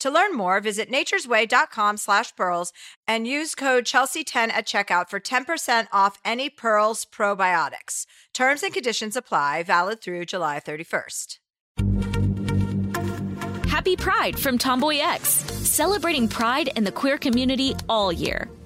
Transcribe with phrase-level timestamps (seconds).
[0.00, 2.72] To learn more, visit naturesway.com slash pearls
[3.06, 8.06] and use code Chelsea10 at checkout for 10% off any Pearls probiotics.
[8.34, 11.38] Terms and conditions apply, valid through July 31st.
[13.68, 18.50] Happy Pride from Tomboy X, celebrating pride and the queer community all year.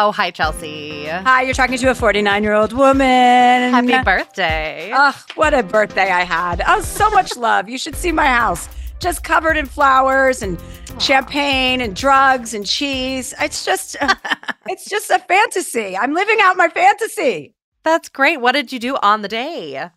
[0.00, 1.06] Oh, hi, Chelsea.
[1.06, 3.00] Hi, you're talking to a 49 year old woman.
[3.02, 4.92] Happy birthday.
[4.94, 6.62] Oh, what a birthday I had.
[6.68, 7.68] Oh, so much love.
[7.68, 8.68] You should see my house.
[9.00, 10.56] Just covered in flowers and
[11.00, 13.34] champagne and drugs and cheese.
[13.40, 13.96] It's just
[14.68, 15.96] it's just a fantasy.
[15.96, 17.56] I'm living out my fantasy.
[17.82, 18.40] That's great.
[18.40, 19.90] What did you do on the day?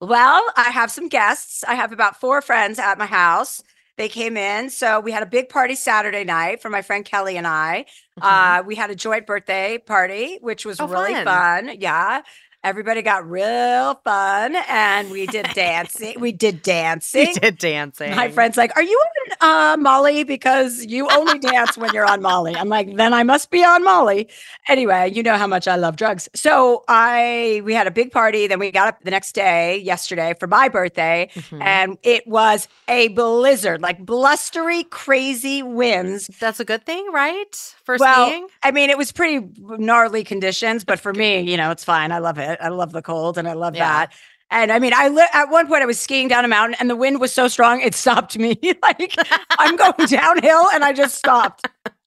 [0.00, 1.62] Well, I have some guests.
[1.64, 3.62] I have about four friends at my house.
[3.98, 4.70] They came in.
[4.70, 7.84] So we had a big party Saturday night for my friend Kelly and I.
[8.18, 8.60] Mhm.
[8.60, 11.24] Uh, we had a joint birthday party, which was Oh, really fun.
[11.24, 11.76] fun.
[11.78, 12.22] Yeah.
[12.64, 16.20] Everybody got real fun and we did dancing.
[16.20, 17.26] We did dancing.
[17.26, 18.14] We did dancing.
[18.14, 19.02] My friend's like, Are you
[19.40, 20.22] on uh, Molly?
[20.22, 22.54] Because you only dance when you're on Molly.
[22.54, 24.28] I'm like, Then I must be on Molly.
[24.68, 26.28] Anyway, you know how much I love drugs.
[26.34, 28.46] So I we had a big party.
[28.46, 31.62] Then we got up the next day, yesterday, for my birthday, Mhm.
[31.62, 36.28] and it was a blizzard, like blustery, crazy winds.
[36.38, 37.74] That's a good thing, right?
[37.98, 38.48] For Well, skiing?
[38.62, 42.12] I mean, it was pretty gnarly conditions, but for me, you know, it's fine.
[42.12, 42.58] I love it.
[42.60, 44.06] I love the cold and I love Yeah.
[44.06, 44.12] that.
[44.50, 46.90] And I mean, I li- at one point I was skiing down a mountain and
[46.90, 48.58] the wind was so strong it stopped me.
[48.82, 49.14] like
[49.58, 51.64] I'm going downhill and I just stopped.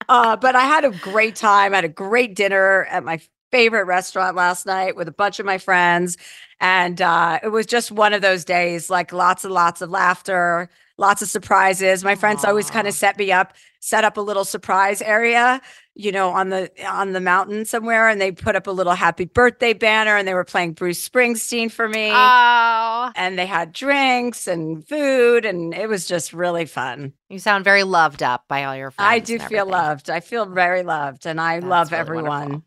[0.07, 1.74] Uh, but I had a great time.
[1.74, 3.19] I had a great dinner at my
[3.51, 6.18] favorite restaurant last night with a bunch of my friends.
[6.59, 10.69] And uh, it was just one of those days, like lots and lots of laughter,
[10.97, 12.03] lots of surprises.
[12.03, 15.61] My friends always kind of set me up, set up a little surprise area,
[15.94, 19.25] you know, on the on the mountain somewhere, and they put up a little happy
[19.25, 22.09] birthday banner, and they were playing Bruce Springsteen for me.
[22.13, 27.13] Oh, and they had drinks and food, and it was just really fun.
[27.29, 29.09] you sound very loved up by all your friends.
[29.09, 30.09] I do feel loved.
[30.09, 32.27] I feel very loved, and I That's love really everyone.
[32.27, 32.63] wonderful.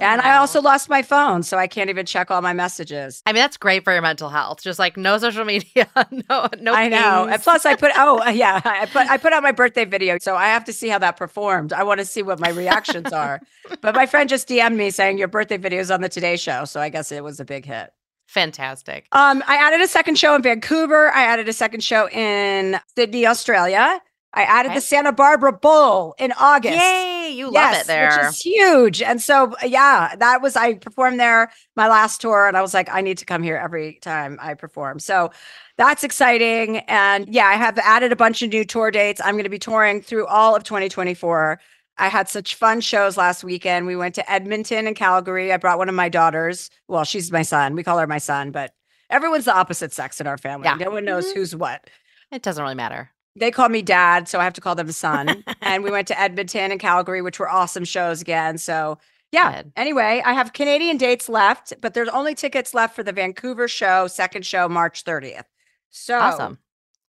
[0.00, 3.22] And I also lost my phone, so I can't even check all my messages.
[3.26, 4.62] I mean, that's great for your mental health.
[4.62, 5.88] Just like no social media,
[6.30, 6.72] no, no.
[6.72, 7.26] I know.
[7.30, 10.36] And plus, I put oh yeah, I put I put out my birthday video, so
[10.36, 11.72] I have to see how that performed.
[11.72, 13.40] I want to see what my reactions are.
[13.82, 16.64] But my friend just DM'd me saying your birthday video is on the Today Show,
[16.64, 17.90] so I guess it was a big hit.
[18.26, 19.06] Fantastic.
[19.12, 21.10] Um, I added a second show in Vancouver.
[21.10, 24.00] I added a second show in Sydney, Australia.
[24.34, 24.76] I added Okay.
[24.76, 26.76] the Santa Barbara Bowl in August.
[26.76, 27.32] Yay!
[27.34, 28.08] You love it there.
[28.10, 29.02] Which is huge.
[29.02, 32.88] And so, yeah, that was, I performed there my last tour and I was like,
[32.90, 34.98] I need to come here every time I perform.
[34.98, 35.30] So
[35.78, 36.78] that's exciting.
[36.88, 39.20] And yeah, I have added a bunch of new tour dates.
[39.24, 41.58] I'm going to be touring through all of 2024.
[41.96, 43.86] I had such fun shows last weekend.
[43.86, 45.52] We went to Edmonton and Calgary.
[45.52, 46.70] I brought one of my daughters.
[46.86, 47.74] Well, she's my son.
[47.74, 48.72] We call her my son, but
[49.10, 50.66] everyone's the opposite sex in our family.
[50.66, 50.74] Yeah.
[50.74, 51.34] No one knows Mhm.
[51.34, 51.88] who's what
[52.30, 53.10] it doesn't really matter.
[53.38, 55.44] They call me dad, so I have to call them son.
[55.62, 58.58] and we went to Edmonton and Calgary, which were awesome shows again.
[58.58, 58.98] So
[59.32, 59.62] yeah.
[59.62, 59.72] Good.
[59.76, 64.06] Anyway, I have Canadian dates left, but there's only tickets left for the Vancouver show,
[64.06, 65.44] second show, March 30th.
[65.90, 66.58] So Awesome.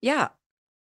[0.01, 0.29] Yeah.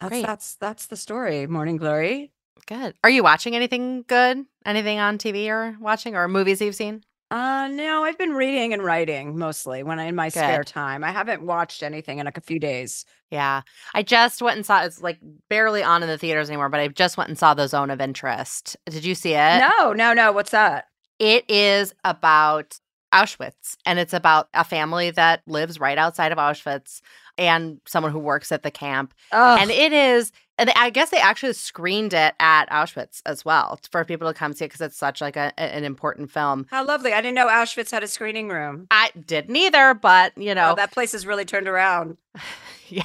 [0.00, 0.26] That's Great.
[0.26, 1.46] that's that's the story.
[1.46, 2.32] Morning Glory.
[2.66, 2.94] Good.
[3.04, 4.44] Are you watching anything good?
[4.66, 7.04] Anything on TV or watching or movies you've seen?
[7.32, 11.02] Uh no, I've been reading and writing mostly when I in my spare time.
[11.02, 13.06] I haven't watched anything in like a few days.
[13.30, 13.62] Yeah.
[13.94, 15.18] I just went and saw it's like
[15.48, 18.02] barely on in the theaters anymore, but I just went and saw The Zone of
[18.02, 18.76] Interest.
[18.84, 19.64] Did you see it?
[19.78, 20.30] no, no, no.
[20.30, 20.88] What's that?
[21.18, 22.78] It is about
[23.14, 27.00] Auschwitz and it's about a family that lives right outside of Auschwitz.
[27.38, 29.14] And someone who works at the camp.
[29.32, 33.80] Oh, And it is, and I guess they actually screened it at Auschwitz as well
[33.90, 36.66] for people to come see it because it's such like a, an important film.
[36.70, 37.12] how lovely!
[37.12, 38.86] I didn't know Auschwitz had a screening room.
[38.90, 42.16] I didn't either, but you oh, know, Oh, that place has really turned around.
[42.88, 43.02] yeah,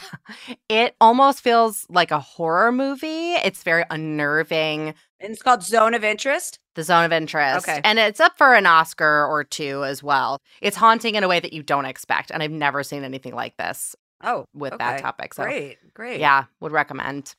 [0.69, 3.33] it almost feels like a horror movie.
[3.33, 4.94] It's very unnerving.
[5.19, 6.59] And it's called Zone of Interest.
[6.75, 7.68] The zone of interest.
[7.68, 7.81] Okay.
[7.83, 10.39] And it's up for an Oscar or two as well.
[10.62, 12.30] It's haunting in a way that you don't expect.
[12.30, 15.34] And I've never seen anything like this Oh, with that topic.
[15.34, 16.19] So, Great, great.
[16.19, 17.36] yeah, would recommend.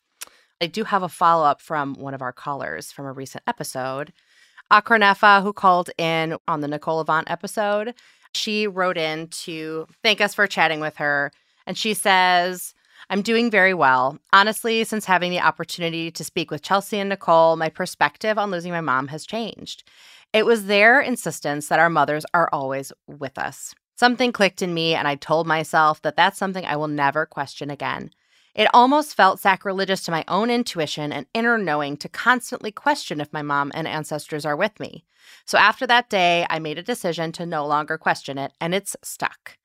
[0.61, 4.13] I do have a follow up from one of our callers from a recent episode,
[4.73, 7.95] Akronefa, who called in on the Nicole Avant episode.
[8.35, 11.33] She wrote in to thank us for chatting with her.
[11.67, 12.75] And she says,
[13.11, 14.19] I'm doing very well.
[14.33, 18.73] Honestly, since having the opportunity to speak with Chelsea and Nicole, my perspective on losing
[18.73, 19.89] my mom has changed.
[20.33, 23.75] It was their insistence that our mothers are always with us.
[23.99, 27.69] Something clicked in me, and I told myself that that's something I will never question
[27.69, 28.12] again.
[28.55, 33.33] It almost felt sacrilegious to my own intuition and inner knowing to constantly question if
[33.33, 35.05] my mom and ancestors are with me.
[35.47, 38.95] So after that day, I made a decision to no longer question it, and it's
[39.03, 39.59] stuck.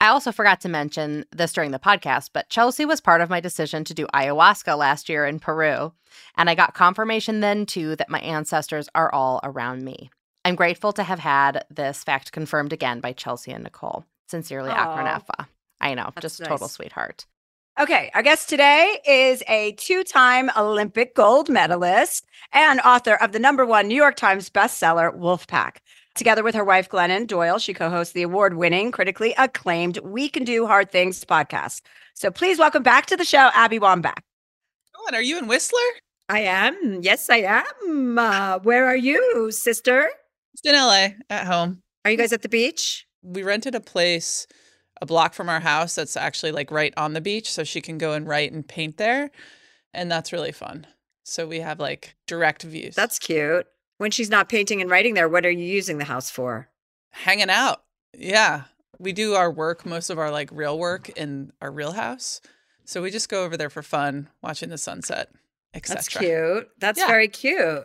[0.00, 3.40] I also forgot to mention this during the podcast, but Chelsea was part of my
[3.40, 5.94] decision to do ayahuasca last year in Peru.
[6.36, 10.12] And I got confirmation then too that my ancestors are all around me.
[10.50, 14.04] I'm grateful to have had this fact confirmed again by Chelsea and Nicole.
[14.26, 14.74] Sincerely, Aw.
[14.74, 15.46] Akronefa.
[15.80, 16.48] I know, That's just nice.
[16.48, 17.24] total sweetheart.
[17.78, 23.38] Okay, our guest today is a two time Olympic gold medalist and author of the
[23.38, 25.76] number one New York Times bestseller, Wolfpack.
[26.16, 30.28] Together with her wife, Glennon Doyle, she co hosts the award winning, critically acclaimed We
[30.28, 31.82] Can Do Hard Things podcast.
[32.14, 34.18] So please welcome back to the show, Abby Wambach.
[34.96, 35.78] Oh, and are you in Whistler?
[36.28, 37.02] I am.
[37.02, 38.18] Yes, I am.
[38.18, 40.10] Uh, where are you, sister?
[40.54, 41.82] It's in LA at home.
[42.04, 43.06] Are you guys at the beach?
[43.22, 44.46] We rented a place
[45.02, 47.96] a block from our house that's actually like right on the beach so she can
[47.96, 49.30] go and write and paint there.
[49.94, 50.86] And that's really fun.
[51.24, 52.94] So we have like direct views.
[52.96, 53.66] That's cute.
[53.98, 56.68] When she's not painting and writing there, what are you using the house for?
[57.12, 57.82] hanging out.
[58.16, 58.62] Yeah.
[59.00, 62.40] We do our work, most of our like real work in our real house.
[62.84, 65.28] So we just go over there for fun, watching the sunset,
[65.74, 65.94] etc.
[65.96, 66.68] That's cute.
[66.78, 67.06] That's Yeah.
[67.08, 67.84] very cute.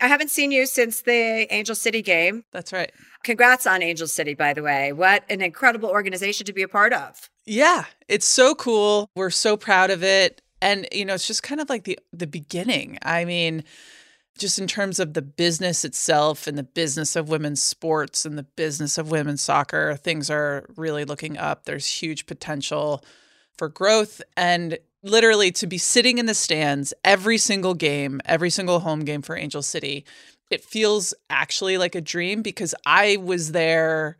[0.00, 2.44] I haven't seen you since the Angel City game.
[2.52, 2.90] That's right.
[3.22, 4.92] Congrats on Angel City, by the way.
[4.92, 7.30] What an incredible organization to be a part of.
[7.46, 9.08] Yeah, it's so cool.
[9.14, 10.42] We're so proud of it.
[10.60, 12.98] And you know, it's just kind of like the the beginning.
[13.02, 13.64] I mean,
[14.38, 18.44] just in terms of the business itself and the business of women's sports and the
[18.44, 21.64] business of women's soccer, things are really looking up.
[21.64, 23.04] There's huge potential
[23.58, 28.80] for growth and literally to be sitting in the stands every single game, every single
[28.80, 30.04] home game for Angel City.
[30.50, 34.16] It feels actually like a dream because I was there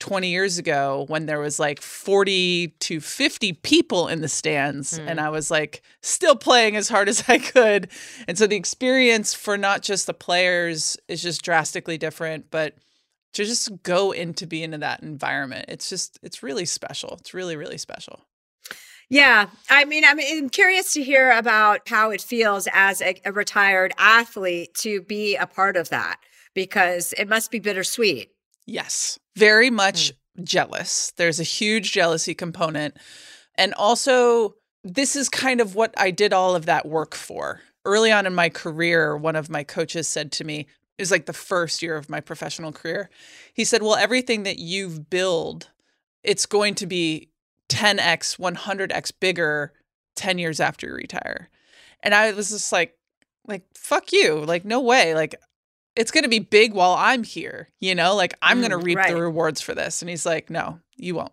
[0.00, 5.08] 20 years ago when there was like 40 to 50 people in the stands Hmm.
[5.08, 7.88] and I was like still playing as hard as I could.
[8.26, 12.74] And so the experience for not just the players is just drastically different, but
[13.34, 15.66] to just go into be into that environment.
[15.68, 17.16] It's just it's really special.
[17.20, 18.20] It's really really special.
[19.08, 19.46] Yeah.
[19.70, 23.92] I mean, I'm, I'm curious to hear about how it feels as a, a retired
[23.98, 26.18] athlete to be a part of that
[26.54, 28.30] because it must be bittersweet.
[28.66, 30.44] Yes, very much hmm.
[30.44, 31.12] jealous.
[31.16, 32.96] There's a huge jealousy component.
[33.56, 37.60] And also, this is kind of what I did all of that work for.
[37.84, 41.26] Early on in my career, one of my coaches said to me, it was like
[41.26, 43.10] the first year of my professional career.
[43.52, 45.70] He said, Well, everything that you've built,
[46.22, 47.30] it's going to be
[47.68, 49.72] 10x, 100x bigger
[50.16, 51.48] 10 years after you retire.
[52.02, 52.96] And I was just like,
[53.46, 54.36] like, fuck you.
[54.44, 55.14] Like, no way.
[55.14, 55.34] Like,
[55.96, 58.14] it's going to be big while I'm here, you know?
[58.16, 59.14] Like I'm going to Mm, reap right.
[59.14, 60.02] the rewards for this.
[60.02, 61.32] And he's like, "No, you won't."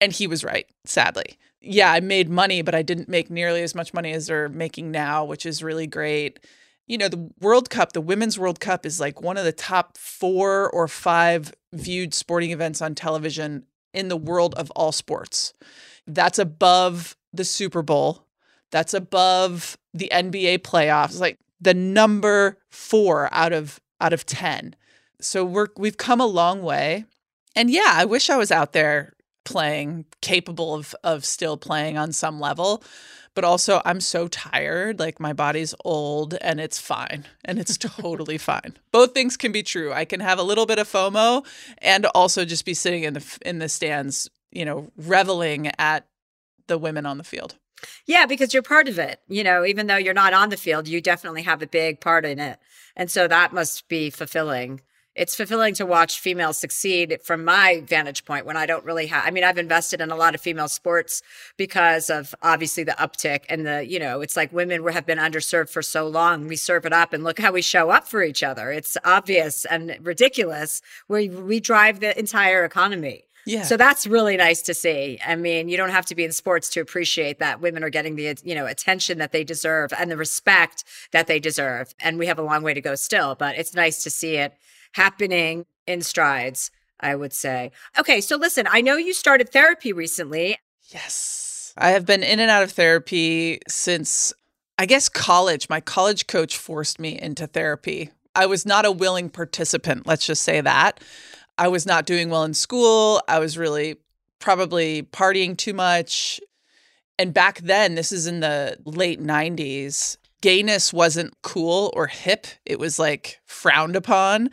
[0.00, 1.38] And he was right, sadly.
[1.60, 4.90] Yeah, I made money, but I didn't make nearly as much money as they're making
[4.90, 6.40] now, which is really great.
[6.86, 9.98] You know, the World Cup, the Women's World Cup is like one of the top
[9.98, 15.54] 4 or 5 viewed sporting events on television in the world of all sports.
[16.06, 18.26] That's above the Super Bowl.
[18.70, 21.20] That's above the NBA playoffs.
[21.20, 24.74] Like the number 4 out of out of 10.
[25.20, 27.04] So we're we've come a long way.
[27.56, 32.12] And yeah, I wish I was out there playing, capable of of still playing on
[32.12, 32.82] some level.
[33.34, 37.24] But also I'm so tired, like my body's old and it's fine.
[37.44, 38.76] And it's totally fine.
[38.92, 39.92] Both things can be true.
[39.92, 41.44] I can have a little bit of FOMO
[41.78, 46.06] and also just be sitting in the in the stands, you know, reveling at
[46.66, 47.56] the women on the field.
[48.06, 49.20] Yeah, because you're part of it.
[49.28, 52.24] You know, even though you're not on the field, you definitely have a big part
[52.24, 52.58] in it.
[52.96, 54.80] And so that must be fulfilling
[55.14, 59.24] it's fulfilling to watch females succeed from my vantage point when I don't really have
[59.26, 61.22] I mean I've invested in a lot of female sports
[61.56, 65.70] because of obviously the uptick and the you know it's like women have been underserved
[65.70, 68.42] for so long we serve it up and look how we show up for each
[68.42, 73.62] other it's obvious and ridiculous where we drive the entire economy Yeah.
[73.62, 75.18] so that's really nice to see.
[75.24, 78.16] I mean, you don't have to be in sports to appreciate that women are getting
[78.16, 81.94] the, you know, attention that they deserve and the respect that they deserve.
[82.00, 84.54] And we have a long way to go still, but it's nice to see it
[84.94, 87.72] happening in strides, I would say.
[87.98, 90.56] Okay, so listen, I know you started therapy recently.
[90.88, 91.74] Yes.
[91.76, 94.32] I have been in and out of therapy since,
[94.78, 95.68] I guess, college.
[95.68, 98.10] My college coach forced me into therapy.
[98.34, 101.00] I was not a willing participant, let's just say that.
[101.58, 103.22] I was not doing well in school.
[103.28, 103.96] I was really
[104.40, 106.40] probably partying too much.
[107.18, 112.46] And back then, this is in the late 90s, gayness wasn't cool or hip.
[112.66, 114.50] It was like frowned upon.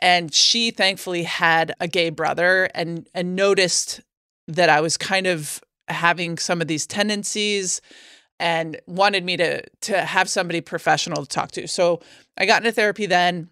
[0.00, 4.00] And she thankfully had a gay brother and and noticed
[4.48, 7.80] that I was kind of having some of these tendencies
[8.40, 11.68] and wanted me to to have somebody professional to talk to.
[11.68, 12.00] So
[12.36, 13.48] I got into therapy then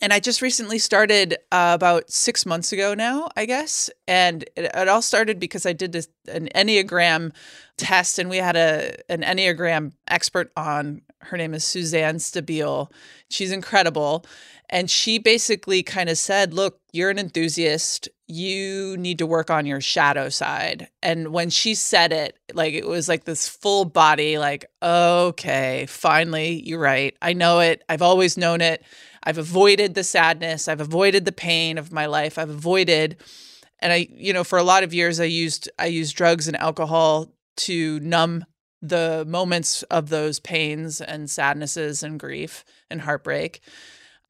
[0.00, 3.90] and I just recently started uh, about six months ago now, I guess.
[4.08, 7.32] And it, it all started because I did this, an Enneagram
[7.76, 11.02] test, and we had a an Enneagram expert on.
[11.22, 12.90] Her name is Suzanne Stabile.
[13.28, 14.24] She's incredible.
[14.72, 18.08] And she basically kind of said, Look, you're an enthusiast.
[18.28, 20.88] You need to work on your shadow side.
[21.02, 26.62] And when she said it, like it was like this full body, like, okay, finally,
[26.64, 27.16] you're right.
[27.20, 27.82] I know it.
[27.88, 28.84] I've always known it.
[29.22, 30.68] I've avoided the sadness.
[30.68, 32.38] I've avoided the pain of my life.
[32.38, 33.16] I've avoided
[33.80, 36.56] and I you know for a lot of years I used I used drugs and
[36.56, 38.44] alcohol to numb
[38.82, 43.60] the moments of those pains and sadnesses and grief and heartbreak.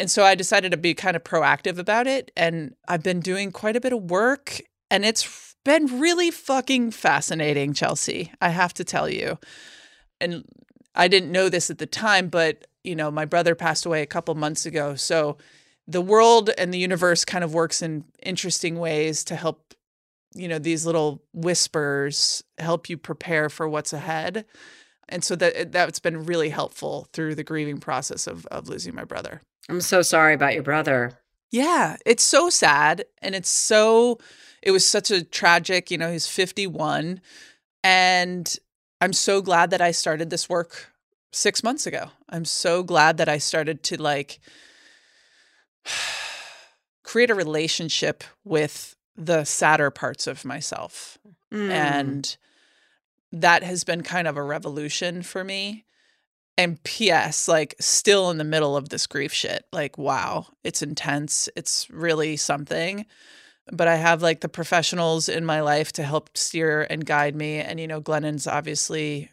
[0.01, 3.53] And so I decided to be kind of proactive about it and I've been doing
[3.53, 8.33] quite a bit of work and it's been really fucking fascinating, Chelsea.
[8.41, 9.39] I have to tell you.
[10.21, 10.45] And
[10.95, 14.07] I didn't know this at the time, but you know, my brother passed away a
[14.07, 14.95] couple months ago.
[14.95, 15.37] So
[15.87, 19.75] the world and the universe kind of works in interesting ways to help,
[20.35, 24.47] you know, these little whispers help you prepare for what's ahead.
[25.09, 29.05] And so that that's been really helpful through the grieving process of of losing my
[29.05, 29.43] brother.
[29.69, 31.19] I'm so sorry about your brother.
[31.51, 34.19] Yeah, it's so sad and it's so
[34.63, 37.21] it was such a tragic, you know, he's 51
[37.83, 38.59] and
[39.01, 40.93] I'm so glad that I started this work
[41.33, 42.11] 6 months ago.
[42.29, 44.41] I'm so glad that I started to like
[47.03, 51.19] create a relationship with the sadder parts of myself.
[51.53, 51.71] Mm.
[51.71, 52.37] And
[53.33, 55.85] that has been kind of a revolution for me.
[56.59, 59.65] And P.S., like, still in the middle of this grief shit.
[59.73, 61.49] Like, wow, it's intense.
[61.57, 63.07] It's really something.
[63.73, 67.59] But I have like the professionals in my life to help steer and guide me.
[67.59, 69.31] And, you know, Glennon's obviously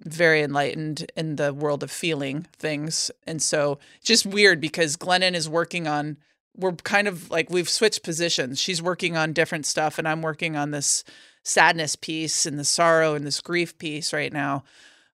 [0.00, 3.10] very enlightened in the world of feeling things.
[3.26, 6.18] And so just weird because Glennon is working on,
[6.54, 8.60] we're kind of like we've switched positions.
[8.60, 11.04] She's working on different stuff, and I'm working on this
[11.44, 14.64] sadness piece and the sorrow and this grief piece right now.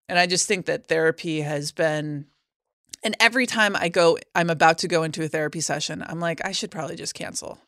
[0.08, 2.26] And I just think that therapy has been,
[3.04, 6.44] and every time I go, I'm about to go into a therapy session, I'm like,
[6.44, 7.58] I should probably just cancel.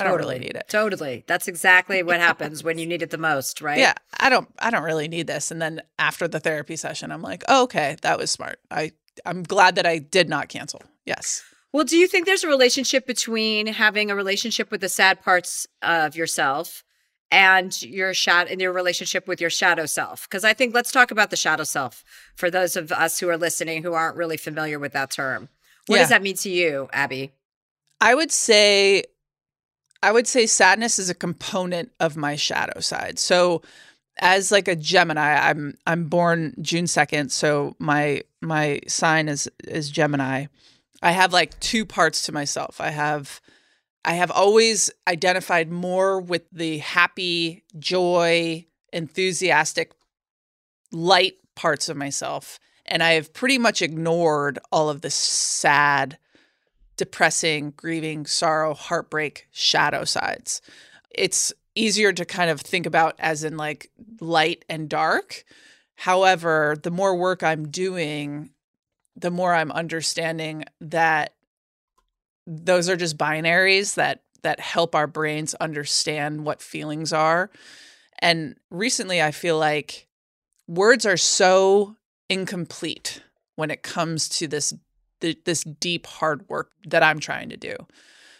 [0.00, 0.64] I don't really need it.
[0.68, 1.24] Totally.
[1.26, 3.78] That's exactly what happens when you need it the most, right?
[3.78, 5.50] Yeah, I don't I don't really need this.
[5.50, 8.58] And then after the therapy session, I'm like, oh, okay, that was smart.
[8.70, 8.92] I
[9.24, 10.82] I'm glad that I did not cancel.
[11.04, 11.44] Yes.
[11.72, 15.66] Well, do you think there's a relationship between having a relationship with the sad parts
[15.82, 16.82] of yourself
[17.30, 20.28] and your shadow in your relationship with your shadow self?
[20.28, 22.04] Because I think let's talk about the shadow self
[22.36, 25.48] for those of us who are listening who aren't really familiar with that term.
[25.86, 26.02] What Yeah.
[26.02, 27.32] does that mean to you, Abby?
[28.00, 29.04] I would say
[30.04, 33.18] I would say sadness is a component of my shadow side.
[33.18, 33.62] So
[34.20, 39.90] as like a Gemini, I'm I'm born June 2nd, so my my sign is is
[39.90, 40.46] Gemini.
[41.02, 42.82] I have like two parts to myself.
[42.82, 43.40] I have
[44.04, 49.92] I have always identified more with the happy, joy, enthusiastic,
[50.92, 52.60] light parts of myself.
[52.84, 56.18] And I have pretty much ignored all of the sad,
[56.96, 60.62] depressing, grieving, sorrow, heartbreak, shadow sides.
[61.10, 65.44] It's easier to kind of think about as in like light and dark.
[65.96, 68.50] However, the more work I'm doing,
[69.16, 71.34] the more I'm understanding that
[72.46, 77.50] those are just binaries that that help our brains understand what feelings are.
[78.18, 80.06] And recently I feel like
[80.68, 81.96] words are so
[82.28, 83.22] incomplete
[83.56, 84.74] when it comes to this
[85.24, 87.76] th- this deep hard work that I'm trying to do.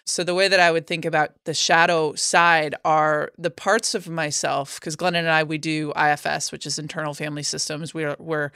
[0.07, 4.07] So, the way that I would think about the shadow side are the parts of
[4.07, 7.95] myself, because Glennon and I, we do IFS, which is internal family systems.
[7.95, 8.53] We're, we're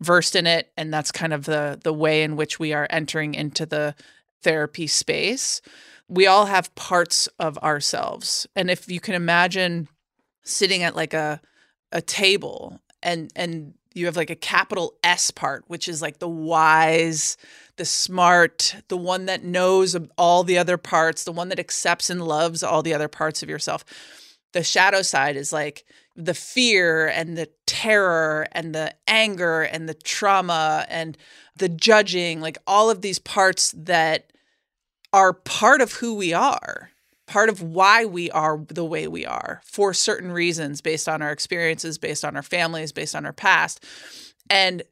[0.00, 0.70] versed in it.
[0.76, 3.96] And that's kind of the, the way in which we are entering into the
[4.42, 5.60] therapy space.
[6.08, 8.46] We all have parts of ourselves.
[8.54, 9.88] And if you can imagine
[10.44, 11.40] sitting at like a,
[11.90, 16.28] a table and, and you have like a capital S part, which is like the
[16.28, 17.36] wise,
[17.76, 22.26] the smart, the one that knows all the other parts, the one that accepts and
[22.26, 23.84] loves all the other parts of yourself.
[24.52, 25.84] The shadow side is like
[26.16, 31.18] the fear and the terror and the anger and the trauma and
[31.56, 34.32] the judging, like all of these parts that
[35.12, 36.90] are part of who we are,
[37.26, 41.32] part of why we are the way we are for certain reasons based on our
[41.32, 43.84] experiences, based on our families, based on our past.
[44.48, 44.82] And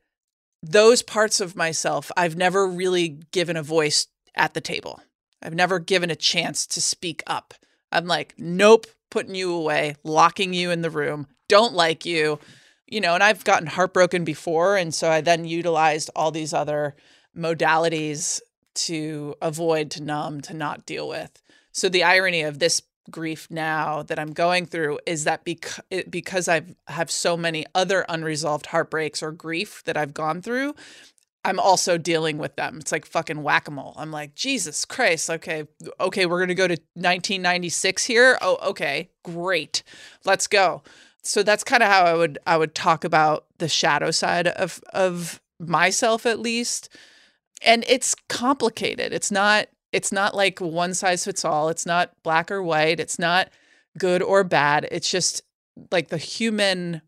[0.63, 5.01] those parts of myself I've never really given a voice at the table.
[5.43, 7.55] I've never given a chance to speak up.
[7.91, 12.39] I'm like, nope, putting you away, locking you in the room, don't like you.
[12.87, 14.77] You know, and I've gotten heartbroken before.
[14.77, 16.95] And so I then utilized all these other
[17.37, 18.41] modalities
[18.75, 21.43] to avoid, to numb, to not deal with.
[21.73, 26.49] So the irony of this grief now that I'm going through is that because because
[26.49, 30.75] I've have so many other unresolved heartbreaks or grief that I've gone through,
[31.45, 32.79] I'm also dealing with them.
[32.79, 33.95] It's like fucking whack-a-mole.
[33.97, 35.29] I'm like, Jesus Christ.
[35.29, 35.65] Okay,
[36.01, 38.39] okay, we're gonna go to 1996 here.
[38.41, 39.83] Oh, okay, great.
[40.25, 40.83] Let's go.
[41.23, 44.83] So that's kind of how I would I would talk about the shadow side of
[44.93, 46.89] of myself at least.
[47.65, 49.13] And it's complicated.
[49.13, 51.69] It's not it's not like one size fits all.
[51.69, 52.99] It's not black or white.
[52.99, 53.51] It's not
[53.99, 54.89] good or bad.
[54.91, 55.43] It's just
[55.91, 57.03] like the human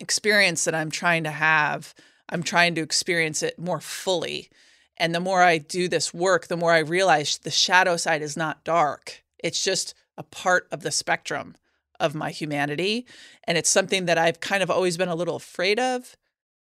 [0.00, 1.94] experience that I'm trying to have.
[2.28, 4.48] I'm trying to experience it more fully.
[4.96, 8.36] And the more I do this work, the more I realize the shadow side is
[8.36, 9.22] not dark.
[9.42, 11.56] It's just a part of the spectrum
[12.00, 13.06] of my humanity.
[13.44, 16.16] And it's something that I've kind of always been a little afraid of,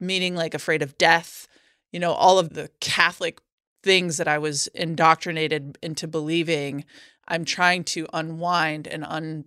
[0.01, 1.47] meaning like afraid of death.
[1.91, 3.41] You know, all of the Catholic
[3.83, 6.85] things that I was indoctrinated into believing,
[7.29, 9.45] I'm trying to unwind and un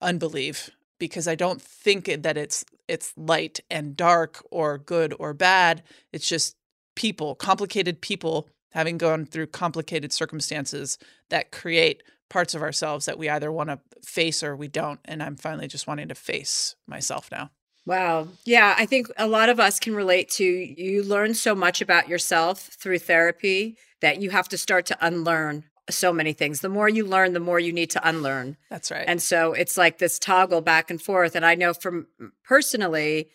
[0.00, 5.82] unbelieve because I don't think that it's it's light and dark or good or bad.
[6.12, 6.56] It's just
[6.96, 10.98] people, complicated people having gone through complicated circumstances
[11.30, 15.00] that create parts of ourselves that we either want to face or we don't.
[15.04, 17.50] And I'm finally just wanting to face myself now.
[17.88, 18.28] Wow.
[18.44, 22.06] Yeah, I think a lot of us can relate to you learn so much about
[22.06, 26.60] yourself through therapy that you have to start to unlearn so many things.
[26.60, 28.58] The more you learn, the more you need to unlearn.
[28.68, 29.06] That's right.
[29.08, 31.34] And so it's like this toggle back and forth.
[31.34, 33.30] And I know from mm, personally,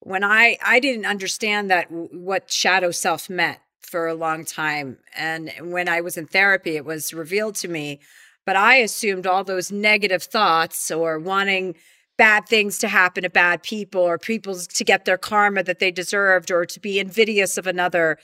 [0.00, 5.50] when I I didn't understand that what shadow self meant for a long time, and
[5.62, 8.00] when I was in therapy, it was revealed to me.
[8.44, 11.76] But I assumed all those negative thoughts or wanting
[12.16, 15.90] bad things to happen to bad people or people to get their karma that they
[15.90, 18.18] deserved or to be invidious of another.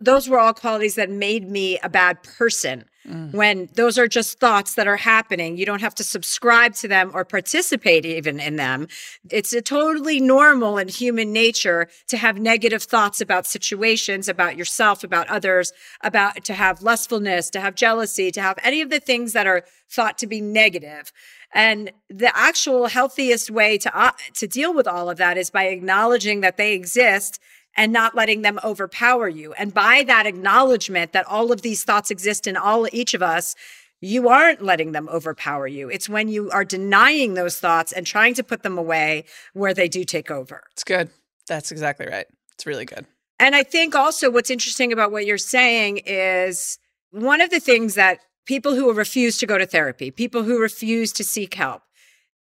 [0.00, 2.84] Those were all qualities that made me a bad person.
[3.08, 3.34] Mm.
[3.34, 7.10] When those are just thoughts that are happening, you don't have to subscribe to them
[7.12, 8.88] or participate even in them.
[9.30, 15.04] It's a totally normal in human nature to have negative thoughts about situations, about yourself,
[15.04, 19.34] about others, about to have lustfulness, to have jealousy, to have any of the things
[19.34, 21.12] that are thought to be negative.
[21.54, 25.64] And the actual healthiest way to uh, to deal with all of that is by
[25.64, 27.40] acknowledging that they exist
[27.76, 29.52] and not letting them overpower you.
[29.54, 33.54] And by that acknowledgement that all of these thoughts exist in all each of us,
[34.00, 35.88] you aren't letting them overpower you.
[35.88, 39.88] It's when you are denying those thoughts and trying to put them away where they
[39.88, 40.64] do take over.
[40.72, 41.10] It's good.
[41.48, 42.26] That's exactly right.
[42.52, 43.06] It's really good.
[43.38, 46.78] And I think also what's interesting about what you're saying is
[47.10, 51.12] one of the things that people who refuse to go to therapy, people who refuse
[51.12, 51.82] to seek help.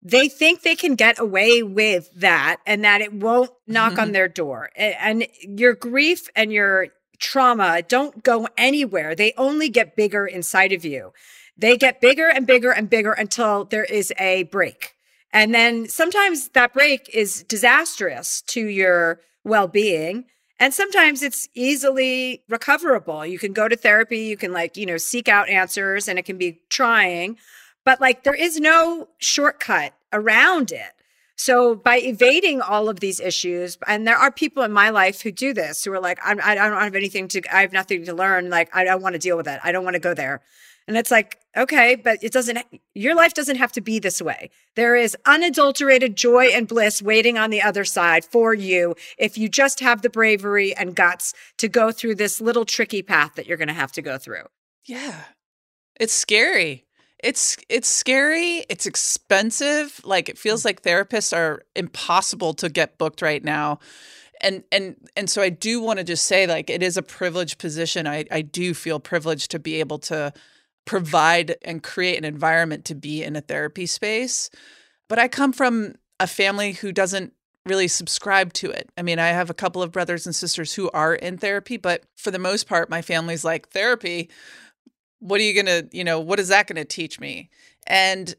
[0.02, 4.02] They think they can get away with that and that it won't knock mm-hmm.
[4.02, 4.70] on their door.
[4.76, 9.16] And your grief and your trauma don't go anywhere.
[9.16, 11.12] They only get bigger inside of you.
[11.58, 14.94] They get bigger and bigger and bigger until there is a break.
[15.32, 20.26] And then sometimes that break is disastrous to your well being.
[20.60, 23.26] And sometimes it's easily recoverable.
[23.26, 26.24] You can go to therapy, you can like, you know, seek out answers and it
[26.24, 27.38] can be trying,
[27.84, 30.92] but like there is no shortcut around it.
[31.36, 35.32] So by evading all of these issues, and there are people in my life who
[35.32, 38.14] do this, who are like, I, I don't have anything to, I have nothing to
[38.14, 38.50] learn.
[38.50, 39.60] Like, I don't want to deal with it.
[39.62, 40.42] I don't want to go there.
[40.88, 42.60] And it's like, okay, but it doesn't,
[42.94, 44.52] your life doesn't have to be this way.
[44.76, 49.50] There is unadulterated joy and bliss waiting on the other side for you if you
[49.50, 53.58] just have the bravery and guts to go through this little tricky path that you're
[53.58, 54.44] going to have to go through.
[54.86, 55.22] Yeah.
[56.00, 56.86] It's scary.
[57.24, 58.66] It's it's scary.
[58.70, 60.02] It's expensive.
[60.04, 60.66] Like it feels mm.
[60.66, 63.80] like therapists are impossible to get booked right now.
[64.42, 67.58] And and and so I do want to just say like it is a privileged
[67.58, 68.06] position.
[68.06, 70.34] I I do feel privileged to be able to
[70.86, 74.50] provide and create an environment to be in a therapy space.
[75.10, 77.34] But I come from a family who doesn't
[77.66, 78.90] really subscribe to it.
[78.98, 82.04] I mean, I have a couple of brothers and sisters who are in therapy, but
[82.16, 84.30] for the most part, my family's like, therapy,
[85.20, 87.50] what are you going to, you know, what is that going to teach me?
[87.88, 88.36] And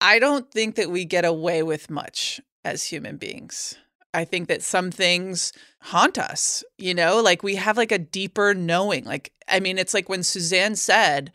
[0.00, 3.76] I don't think that we get away with much as human beings.
[4.12, 8.54] I think that some things haunt us, you know, like we have like a deeper
[8.54, 9.04] knowing.
[9.04, 11.32] Like, I mean, it's like when Suzanne said,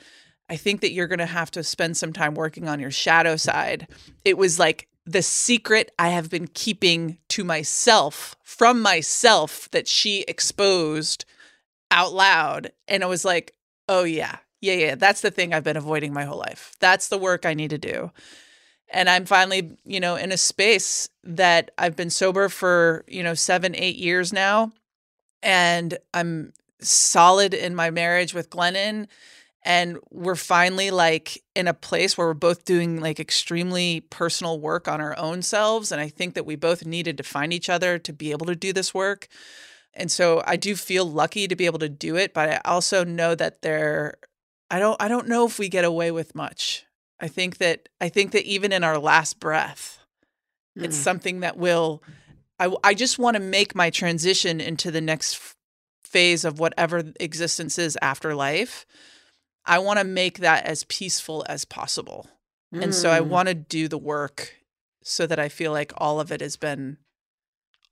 [0.49, 3.35] I think that you're going to have to spend some time working on your shadow
[3.35, 3.87] side.
[4.25, 10.21] It was like the secret I have been keeping to myself from myself that she
[10.27, 11.25] exposed
[11.91, 12.71] out loud.
[12.87, 13.53] And I was like,
[13.87, 16.73] oh, yeah, yeah, yeah, that's the thing I've been avoiding my whole life.
[16.79, 18.11] That's the work I need to do.
[18.89, 23.33] And I'm finally, you know, in a space that I've been sober for, you know,
[23.33, 24.71] seven, eight years now.
[25.41, 29.07] And I'm solid in my marriage with Glennon
[29.65, 34.87] and we're finally like in a place where we're both doing like extremely personal work
[34.87, 37.97] on our own selves and i think that we both needed to find each other
[37.97, 39.27] to be able to do this work.
[39.95, 43.03] And so i do feel lucky to be able to do it but i also
[43.03, 44.15] know that there
[44.71, 46.85] i don't i don't know if we get away with much.
[47.19, 49.99] I think that i think that even in our last breath
[50.77, 50.83] mm.
[50.83, 52.03] it's something that will
[52.59, 55.39] i i just want to make my transition into the next
[56.03, 58.85] phase of whatever existence is after life
[59.65, 62.27] I want to make that as peaceful as possible.
[62.73, 62.83] Mm.
[62.83, 63.27] And so I mm.
[63.27, 64.55] want to do the work
[65.03, 66.97] so that I feel like all of it has been,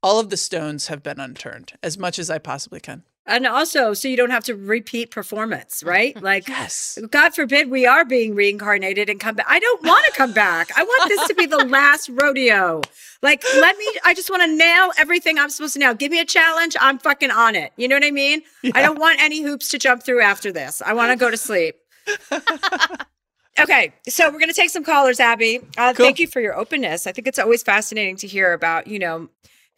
[0.02, 3.04] all of the stones have been unturned as much as I possibly can.
[3.28, 6.20] And also, so you don't have to repeat performance, right?
[6.22, 7.00] Like, yes.
[7.10, 9.48] God forbid we are being reincarnated and come back.
[9.50, 10.70] I don't want to come back.
[10.78, 12.82] I want this to be the last rodeo.
[13.24, 15.94] Like, let me, I just want to nail everything I'm supposed to nail.
[15.96, 16.76] Give me a challenge.
[16.80, 17.74] I'm fucking on it.
[17.76, 18.44] You know what I mean?
[18.62, 18.72] Yeah.
[18.76, 20.82] I don't want any hoops to jump through after this.
[20.86, 21.76] I want to go to sleep.
[23.60, 23.94] okay.
[24.08, 25.60] So we're going to take some callers, Abby.
[25.76, 26.06] Uh, cool.
[26.06, 27.08] Thank you for your openness.
[27.08, 29.28] I think it's always fascinating to hear about, you know,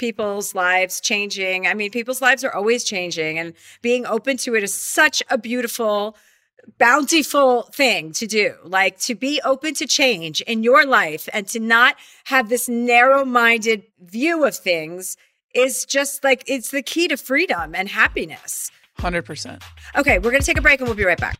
[0.04, 1.66] people's lives changing.
[1.66, 5.38] I mean, people's lives are always changing, and being open to it is such a
[5.38, 6.18] beautiful,
[6.78, 8.54] bountiful thing to do.
[8.66, 13.24] Like to be open to change in your life and to not have this narrow
[13.24, 15.16] minded view of things
[15.56, 18.72] is just like it's the key to freedom and happiness.
[19.00, 19.62] 100%.
[19.96, 21.40] Okay, we're going to take a break and we'll be right back.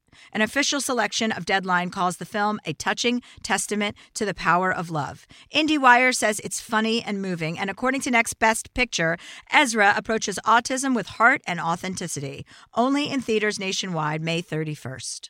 [0.33, 4.89] An official selection of Deadline calls the film a touching testament to the power of
[4.89, 5.25] love.
[5.53, 9.17] IndieWire says it's funny and moving, and according to Next Best Picture,
[9.51, 12.45] Ezra approaches autism with heart and authenticity.
[12.73, 15.29] Only in theaters nationwide May 31st.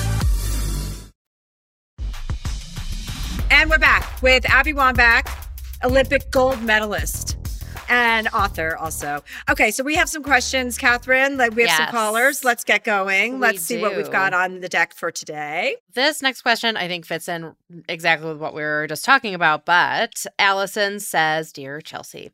[3.51, 5.29] And we're back with Abby Wambach,
[5.83, 7.37] Olympic gold medalist.
[7.89, 9.21] and author also.
[9.49, 11.35] Okay, so we have some questions, Catherine.
[11.37, 12.45] Like we have some callers.
[12.45, 13.33] Let's get going.
[13.33, 15.75] We Let's see what we've got on the deck for today.
[15.93, 17.53] This next question, I think, fits in
[17.89, 19.65] exactly with what we were just talking about.
[19.65, 22.31] But Allison says, Dear Chelsea,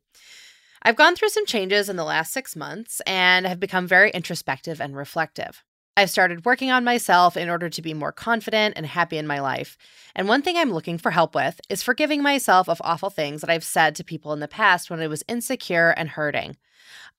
[0.83, 4.79] I've gone through some changes in the last six months and have become very introspective
[4.79, 5.63] and reflective.
[5.97, 9.39] I've started working on myself in order to be more confident and happy in my
[9.39, 9.79] life.
[10.15, 13.49] And one thing I'm looking for help with is forgiving myself of awful things that
[13.49, 16.55] I've said to people in the past when I was insecure and hurting.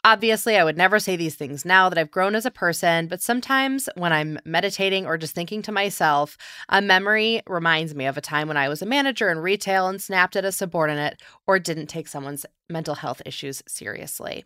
[0.05, 3.21] Obviously, I would never say these things now that I've grown as a person, but
[3.21, 6.39] sometimes when I'm meditating or just thinking to myself,
[6.69, 10.01] a memory reminds me of a time when I was a manager in retail and
[10.01, 14.45] snapped at a subordinate or didn't take someone's mental health issues seriously.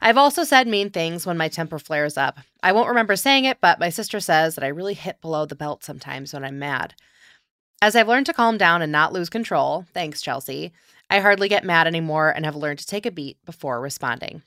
[0.00, 2.38] I've also said mean things when my temper flares up.
[2.62, 5.54] I won't remember saying it, but my sister says that I really hit below the
[5.54, 6.94] belt sometimes when I'm mad.
[7.82, 10.72] As I've learned to calm down and not lose control, thanks, Chelsea,
[11.10, 14.42] I hardly get mad anymore and have learned to take a beat before responding.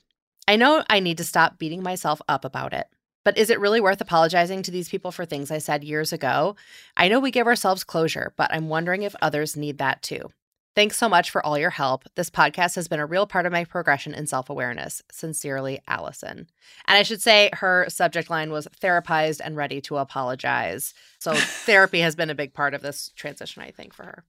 [0.48, 2.88] I know I need to stop beating myself up about it.
[3.24, 6.56] But is it really worth apologizing to these people for things I said years ago?
[6.98, 10.32] I know we give ourselves closure, but I'm wondering if others need that too.
[10.80, 12.06] Thanks so much for all your help.
[12.16, 15.04] This podcast has been a real part of my progression in self awareness.
[15.12, 16.48] Sincerely, Allison.
[16.88, 20.94] And I should say her subject line was therapized and ready to apologize.
[21.20, 24.24] So therapy has been a big part of this transition, I think, for her.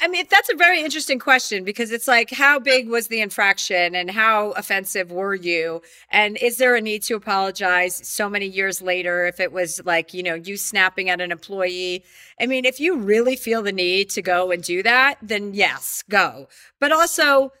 [0.00, 3.94] I mean, that's a very interesting question because it's like, how big was the infraction
[3.94, 5.82] and how offensive were you?
[6.10, 10.14] And is there a need to apologize so many years later if it was like,
[10.14, 12.04] you know, you snapping at an employee?
[12.40, 16.04] I mean, if you really feel the need to go and do that, then yes,
[16.08, 16.48] go.
[16.80, 17.52] But also,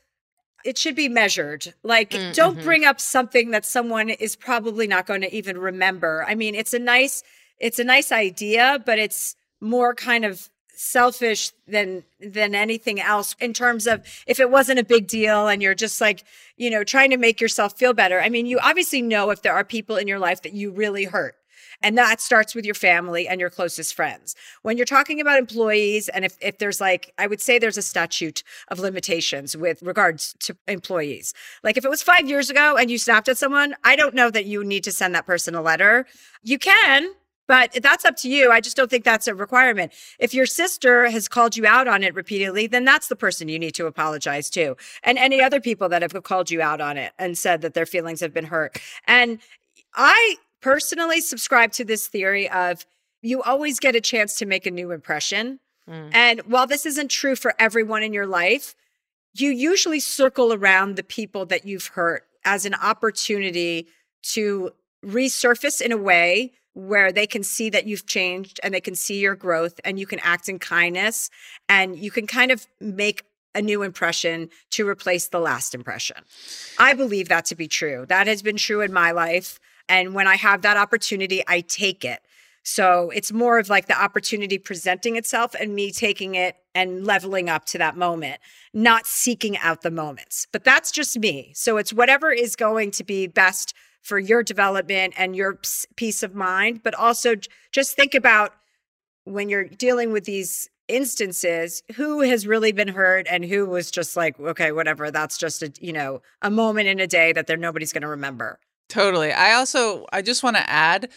[0.64, 1.74] it should be measured.
[1.82, 2.64] Like, Mm, don't mhm.
[2.64, 6.24] bring up something that someone is probably not going to even remember.
[6.28, 7.22] I mean, it's a nice,
[7.58, 13.52] it's a nice idea, but it's more kind of selfish than than anything else in
[13.52, 16.22] terms of if it wasn't a big deal and you're just like
[16.56, 18.20] you know trying to make yourself feel better.
[18.20, 21.04] I mean you obviously know if there are people in your life that you really
[21.04, 21.34] hurt
[21.82, 24.36] and that starts with your family and your closest friends.
[24.62, 27.82] When you're talking about employees and if, if there's like i would say there's a
[27.82, 31.34] statute of limitations with regards to employees.
[31.64, 34.30] Like if it was five years ago and you snapped at someone i don't know
[34.30, 36.06] that you need to send that person a letter.
[36.44, 37.14] You can
[37.48, 38.52] but that's up to you.
[38.52, 39.92] I just don't think that's a requirement.
[40.20, 43.58] If your sister has called you out on it repeatedly, then that's the person you
[43.58, 44.76] need to apologize to.
[45.02, 47.86] And any other people that have called you out on it and said that their
[47.86, 48.78] feelings have been hurt.
[49.06, 49.40] And
[49.94, 52.84] I personally subscribe to this theory of
[53.22, 55.58] you always get a chance to make a new impression.
[55.88, 56.10] Mm.
[56.12, 58.74] And while this isn't true for everyone in your life,
[59.34, 63.88] you usually circle around the people that you've hurt as an opportunity
[64.22, 64.72] to
[65.04, 69.18] resurface in a way where they can see that you've changed and they can see
[69.18, 71.28] your growth and you can act in kindness
[71.68, 76.18] and you can kind of make a new impression to replace the last impression.
[76.78, 78.06] I believe that to be true.
[78.08, 79.58] That has been true in my life.
[79.88, 82.20] And when I have that opportunity, I take it.
[82.62, 87.48] So it's more of like the opportunity presenting itself and me taking it and leveling
[87.48, 88.38] up to that moment,
[88.72, 90.46] not seeking out the moments.
[90.52, 91.50] But that's just me.
[91.56, 95.58] So it's whatever is going to be best for your development and your
[95.96, 96.82] peace of mind.
[96.82, 97.34] But also
[97.72, 98.54] just think about
[99.24, 104.16] when you're dealing with these instances who has really been hurt and who was just
[104.16, 107.58] like okay whatever that's just a you know a moment in a day that there
[107.58, 108.58] nobody's going to remember
[108.88, 109.32] Totally.
[109.32, 111.10] I also I just want to add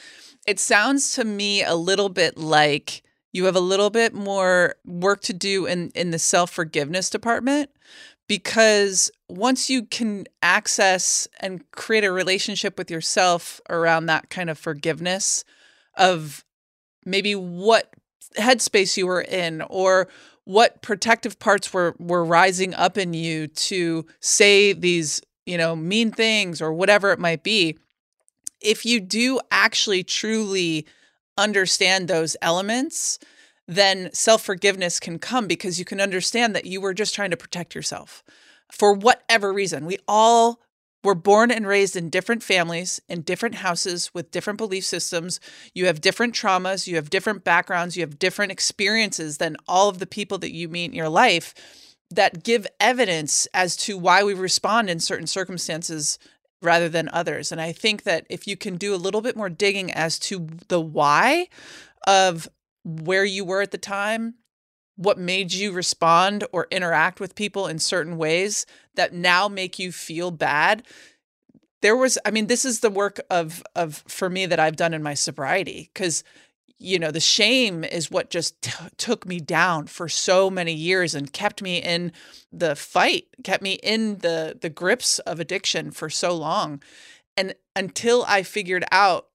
[0.45, 5.21] it sounds to me a little bit like you have a little bit more work
[5.21, 7.69] to do in in the self-forgiveness department
[8.31, 14.57] because once you can access and create a relationship with yourself around that kind of
[14.57, 15.43] forgiveness
[15.97, 16.45] of
[17.05, 17.93] maybe what
[18.37, 20.07] headspace you were in or
[20.45, 26.09] what protective parts were were rising up in you to say these you know mean
[26.09, 27.77] things or whatever it might be
[28.61, 30.87] if you do actually truly
[31.37, 33.19] understand those elements
[33.67, 37.75] then self-forgiveness can come because you can understand that you were just trying to protect
[37.75, 38.23] yourself
[38.71, 40.59] for whatever reason we all
[41.03, 45.39] were born and raised in different families in different houses with different belief systems
[45.73, 49.99] you have different traumas you have different backgrounds you have different experiences than all of
[49.99, 51.53] the people that you meet in your life
[52.11, 56.19] that give evidence as to why we respond in certain circumstances
[56.61, 57.51] rather than others.
[57.51, 60.47] And I think that if you can do a little bit more digging as to
[60.67, 61.47] the why
[62.05, 62.47] of
[62.83, 64.35] where you were at the time,
[64.95, 68.65] what made you respond or interact with people in certain ways
[68.95, 70.83] that now make you feel bad.
[71.81, 74.93] There was I mean this is the work of of for me that I've done
[74.93, 76.23] in my sobriety cuz
[76.83, 81.13] you know, the shame is what just t- took me down for so many years
[81.13, 82.11] and kept me in
[82.51, 86.81] the fight, kept me in the the grips of addiction for so long.
[87.37, 89.27] And until I figured out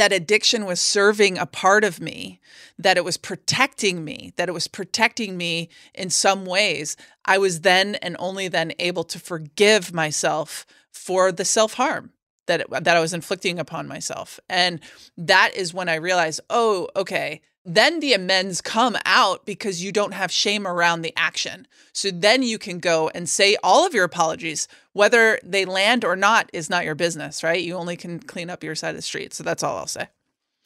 [0.00, 2.40] that addiction was serving a part of me,
[2.78, 7.60] that it was protecting me, that it was protecting me in some ways, I was
[7.60, 12.12] then and only then able to forgive myself for the self harm
[12.46, 14.40] that that I was inflicting upon myself.
[14.48, 14.80] And
[15.18, 20.14] that is when I realized, oh, okay, then the amends come out because you don't
[20.14, 21.66] have shame around the action.
[21.92, 26.16] So then you can go and say all of your apologies, whether they land or
[26.16, 27.62] not is not your business, right?
[27.62, 29.34] You only can clean up your side of the street.
[29.34, 30.08] So that's all I'll say.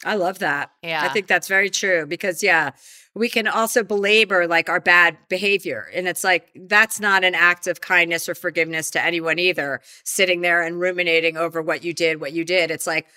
[0.03, 0.71] I love that.
[0.83, 1.03] Yeah.
[1.03, 2.71] I think that's very true because, yeah,
[3.15, 5.87] we can also belabor like our bad behavior.
[5.93, 10.41] And it's like, that's not an act of kindness or forgiveness to anyone either, sitting
[10.41, 12.69] there and ruminating over what you did, what you did.
[12.71, 13.07] It's like,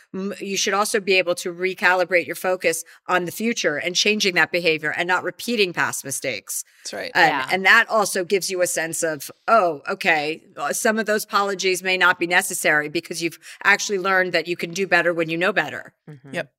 [0.40, 4.52] you should also be able to recalibrate your focus on the future and changing that
[4.52, 6.64] behavior and not repeating past mistakes.
[6.84, 7.12] That's right.
[7.14, 7.48] And, Yeah.
[7.50, 11.82] and that also gives you a sense of, oh, okay, uh, some of those apologies
[11.82, 15.36] may not be necessary because you've actually learned that you can do better when you
[15.36, 15.92] know better.
[16.08, 16.32] Mhm.
[16.32, 16.52] Yep.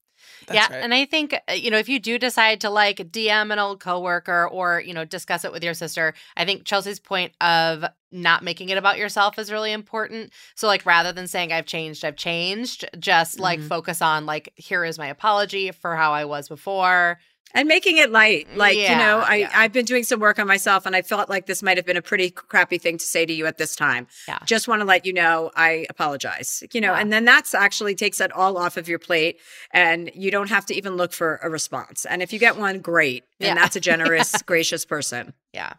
[0.53, 0.83] Yeah, right.
[0.83, 3.79] and I think uh, you know if you do decide to like DM an old
[3.79, 8.43] coworker or you know discuss it with your sister, I think Chelsea's point of not
[8.43, 10.31] making it about yourself is really important.
[10.55, 13.67] So like rather than saying I've changed, I've changed, just like Mhm.
[13.67, 17.19] focus on like here is my apology for how I was before.
[17.53, 19.51] And making it light like you know i yeah.
[19.55, 21.97] i've been doing some work on myself and i felt like this might have been
[21.97, 24.39] a pretty crappy thing to say to you at this time Yeah.
[24.45, 26.99] just want to let you know i apologize you know Yeah.
[26.99, 29.39] and then that's actually takes it all off of your plate
[29.73, 32.79] and you don't have to even look for a response and if you get one
[32.79, 33.55] great and Yeah.
[33.55, 35.73] that's a generous gracious person Yeah.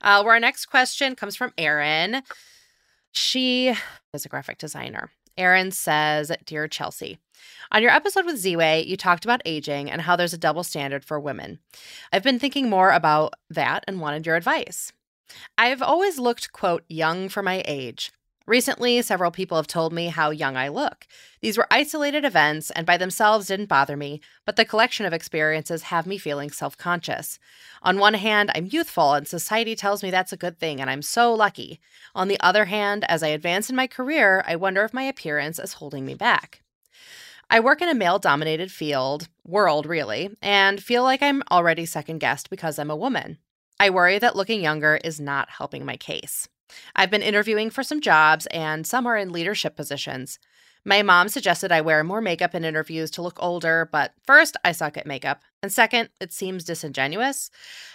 [0.00, 2.22] Uh, where our next question comes from Erin.
[3.12, 3.72] She
[4.12, 5.10] is a graphic designer.
[5.36, 7.18] Erin says, Dear Chelsea,
[7.70, 11.04] on your episode with Z-Way, you talked about aging and how there's a double standard
[11.04, 11.58] for women.
[12.12, 14.92] I've been thinking more about that and wanted your advice.
[15.56, 18.12] I've always looked, quote, young for my age.
[18.46, 21.06] Recently, several people have told me how young I look.
[21.40, 25.84] These were isolated events and by themselves didn't bother me, but the collection of experiences
[25.84, 27.38] have me feeling self conscious.
[27.82, 31.02] On one hand, I'm youthful and society tells me that's a good thing, and I'm
[31.02, 31.80] so lucky.
[32.14, 35.58] On the other hand, as I advance in my career, I wonder if my appearance
[35.58, 36.62] is holding me back.
[37.48, 42.18] I work in a male dominated field, world really, and feel like I'm already second
[42.18, 43.38] guessed because I'm a woman.
[43.78, 46.48] I worry that looking younger is not helping my case.
[46.94, 50.38] I've been interviewing for some jobs, and some are in leadership positions.
[50.84, 54.72] My mom suggested I wear more makeup in interviews to look older, but first, I
[54.72, 55.42] suck at makeup.
[55.62, 57.50] And second, it seems disingenuous.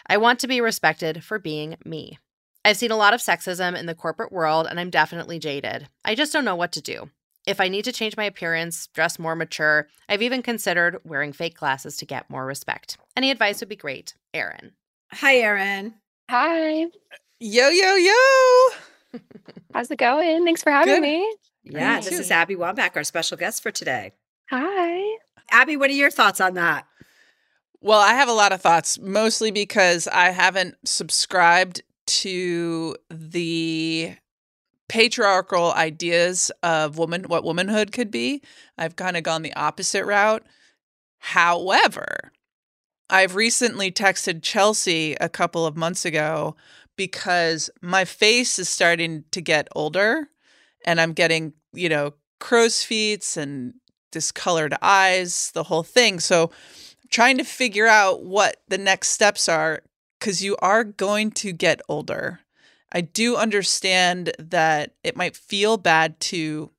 [0.07, 2.17] I want to be respected for being me.
[2.63, 5.89] I've seen a lot of sexism in the corporate world, and I'm definitely jaded.
[6.05, 7.09] I just don't know what to do.
[7.45, 11.57] If I need to change my appearance, dress more mature, I've even considered wearing fake
[11.57, 12.97] glasses to get more respect.
[13.15, 14.15] Any advice would be great.
[14.33, 14.73] Erin.
[15.11, 15.93] hi erin
[16.29, 16.87] Hi.
[17.39, 19.19] Yo, yo, yo.
[19.73, 20.43] How's it going?
[20.43, 21.01] Thanks for having Good.
[21.01, 21.35] me.
[21.63, 24.13] yeah Thank this is abby wambach our special guest for today
[24.49, 25.17] Hi.
[25.51, 26.85] abby what are your thoughts on that
[27.81, 34.15] Well, I have a lot of thoughts, mostly because I haven't subscribed to the
[34.89, 38.41] patriarchal ideas of woman what womanhood could be.
[38.77, 40.43] I've kind of gone the opposite route.
[41.19, 42.31] However,
[43.09, 46.55] I've recently texted Chelsea a couple of months ago
[46.97, 50.29] because my face is starting to get older
[50.85, 53.75] and I'm getting, you know, crow's feet and
[54.11, 56.19] discolored eyes, the whole thing.
[56.19, 56.51] So
[57.09, 59.81] trying to figure out what the next steps are
[60.19, 62.41] because you are going to get older.
[62.91, 66.71] I do understand that it might feel bad to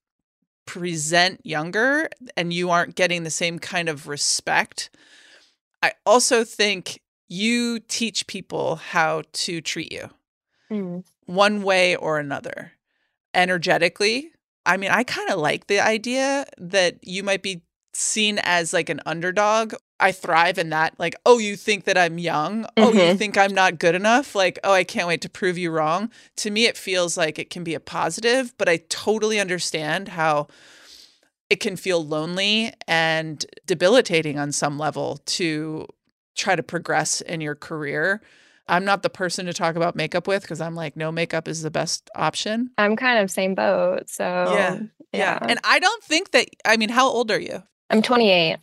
[0.66, 4.90] present younger and you aren't getting the same kind of respect.
[5.83, 10.10] I also think you teach people how to treat you
[10.70, 11.02] Mm.
[11.26, 12.72] one way or another
[13.34, 14.32] energetically.
[14.66, 17.62] I mean, I kind of like the idea that you might be
[17.94, 19.74] seen as like an underdog.
[20.00, 20.94] I thrive in that.
[20.98, 22.66] Like, oh, you think that I'm young?
[22.76, 23.18] Oh, you Mhm.
[23.18, 24.34] think I'm not good enough?
[24.34, 26.10] Like, oh, I can't wait to prove you wrong.
[26.36, 30.48] To me, it feels like it can be a positive, but I totally understand how
[31.50, 35.86] it can feel lonely and debilitating on some level to
[36.38, 38.22] try to progress in your career.
[38.68, 41.62] I'm not the person to talk about makeup with because I'm like, no, makeup is
[41.62, 42.71] the best option.
[42.79, 44.08] I'm kind of same boat.
[44.08, 44.81] So Yeah,
[45.12, 45.38] yeah.
[45.42, 47.62] And I don't think that, I mean, how old are you?
[47.90, 48.58] I'm 28.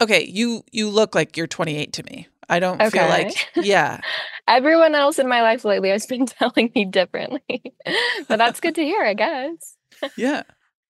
[0.00, 2.28] Okay, you you look like you're 28 to me.
[2.48, 4.00] I don't feel like, yeah.
[4.48, 7.74] Everyone else in my life lately has been telling me differently.
[8.28, 9.76] but that's good to hear, I guess.
[10.16, 10.44] Yeah.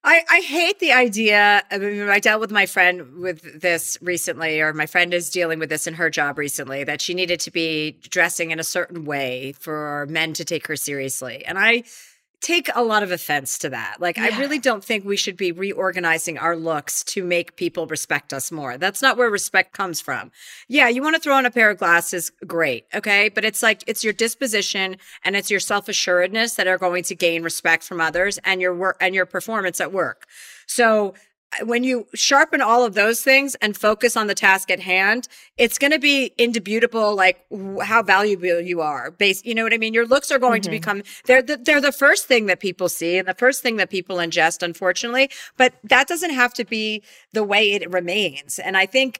[0.05, 1.65] I, I hate the idea.
[1.71, 5.59] I mean, I dealt with my friend with this recently, or my friend is dealing
[5.59, 9.05] with this in her job recently, that she needed to be dressing in a certain
[9.05, 11.45] way for men to take her seriously.
[11.45, 11.83] And I
[12.41, 13.97] take a lot of offense to that.
[14.01, 18.33] Like, I really don't think we should be reorganizing our looks to make people respect
[18.33, 18.79] us more.
[18.79, 20.31] That's not where respect comes from.
[20.69, 22.87] Yeah, you want to throw on a pair of glasses, great.
[22.95, 23.29] Okay.
[23.29, 27.15] But it's like, it's your disposition and it's your self assuredness that are going to
[27.15, 30.27] gain respect from others and your work and your performance at work.
[30.67, 31.15] So,
[31.63, 35.79] when you sharpen all of those things and focus on the task at hand, it's
[35.79, 39.11] going to be indubitable, like w- how valuable you are.
[39.11, 39.95] Based, you know what I mean.
[39.95, 40.73] Your looks are going to Mhm.
[40.73, 43.89] become they're the, they're the first thing that people see and the first thing that
[43.91, 45.31] people ingest, unfortunately.
[45.57, 48.59] But that doesn't have to be the way it remains.
[48.59, 49.19] And I think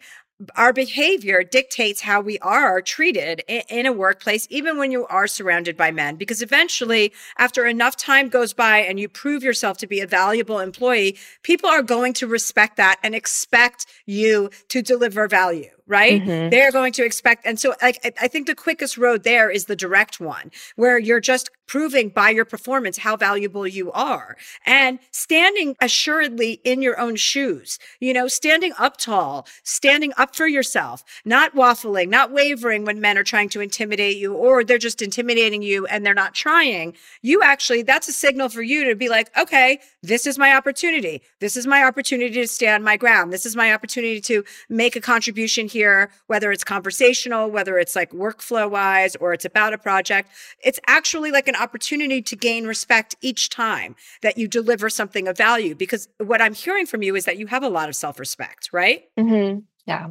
[0.55, 5.77] our behavior dictates how we are treated in, a workplace, even when you are surrounded
[5.77, 6.17] by men.
[6.17, 10.61] Because eventually, after enough time goes by and you prove yourself to be a valuable
[10.61, 15.78] employee, people are going to respect that and expect you to deliver value.
[15.89, 16.23] Right?
[16.23, 16.51] Mhm.
[16.51, 17.47] They're going to expect.
[17.47, 20.99] And so, like, I- I think the quickest road there is the direct one, where
[20.99, 26.99] you're just proving by your performance how valuable you are and standing assuredly in your
[26.99, 32.87] own shoes, you know, standing up tall, standing up for yourself, not waffling, not wavering
[32.87, 36.35] when men are trying to intimidate you or they're just intimidating you and they're not
[36.35, 36.95] trying.
[37.21, 41.21] You actually, that's a signal for you to be like, okay, this is my opportunity.
[41.41, 43.31] This is my opportunity to stand my ground.
[43.31, 45.78] This is my opportunity to make a contribution here,
[46.27, 50.31] whether it's conversational, whether it's like workflow wise or it's about a project.
[50.65, 55.37] It's actually like an opportunity to gain respect each time that you deliver something of
[55.37, 55.75] value.
[55.75, 58.71] Because what I'm hearing from you is that you have a lot of self respect,
[58.73, 59.05] right?
[59.19, 59.65] Mhm.
[59.87, 60.09] Yeah.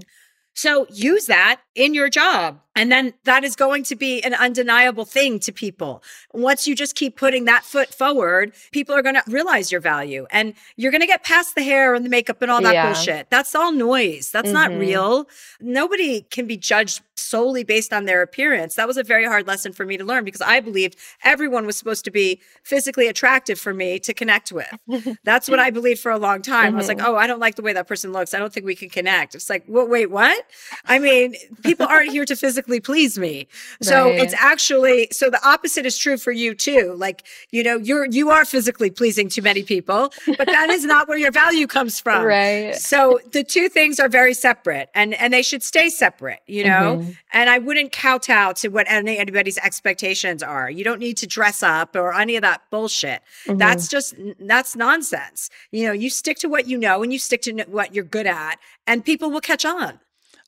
[0.53, 2.61] So use that in your job.
[2.78, 6.04] And then that is going to be an undeniable thing to people.
[6.34, 10.28] Once you just keep putting that foot forward, people are going to realize your value
[10.32, 12.86] and you're going to get past the hair and the makeup and all that Yeah.
[12.86, 13.30] bullshit.
[13.32, 14.30] That's all noise.
[14.32, 14.80] That's not Mhm.
[14.80, 15.28] real.
[15.60, 18.76] Nobody can be judged solely based on their appearance.
[18.76, 21.76] That was a very hard lesson for me to learn because I believed everyone was
[21.76, 24.68] supposed to be physically attractive for me to connect with.
[25.24, 26.76] That's what I believed for a long time.
[26.76, 27.06] I was like, Mhm.
[27.08, 28.36] oh, I don't like the way that person looks.
[28.36, 29.34] I don't think we can connect.
[29.34, 30.46] It's like, well, wait, what?
[30.86, 33.47] I mean, people aren't here to physically please me.
[33.82, 34.20] So Right.
[34.20, 36.93] it's actually so the opposite is true for you too.
[36.97, 41.07] Like, you know, you're you are physically pleasing to many people, but that is not
[41.07, 42.24] where your value comes from.
[42.26, 42.76] Right.
[42.76, 46.97] So the two things are very separate and and they should stay separate, you know?
[47.01, 47.15] Mhm.
[47.34, 50.70] And I wouldn't kowtow to what any, anybody's expectations are.
[50.70, 53.22] You don't need to dress up or any of that bullshit.
[53.45, 53.57] Mhm.
[53.59, 55.49] That's just that's nonsense.
[55.72, 58.28] You know, you stick to what you know and you stick to what you're good
[58.28, 59.99] at and people will catch on.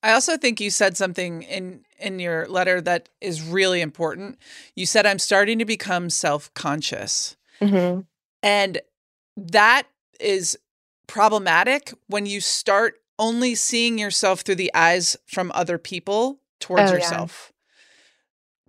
[0.02, 4.38] I also think you said something in in your letter that is really important.
[4.76, 7.36] You said I'm starting to become self-conscious.
[7.62, 8.06] Mhm.
[8.42, 8.82] And
[9.36, 9.88] that
[10.20, 10.58] is
[11.08, 16.94] problematic when you start only seeing yourself through the eyes from other people towards Oh,
[16.94, 17.00] yeah.
[17.00, 17.52] yourself.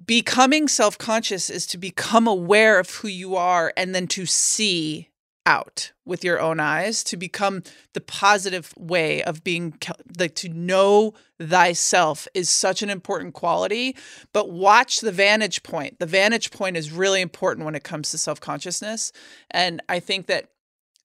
[0.04, 5.09] Becoming self conscious is to become aware of who you are and then to see
[5.46, 7.62] out with your own eyes, to become
[7.94, 9.74] the positive way of being,
[10.18, 13.96] like to know thyself is such an important quality.
[14.32, 15.98] But watch the vantage point.
[15.98, 19.12] The vantage point is really important when it comes to self consciousness.
[19.50, 20.50] And I think that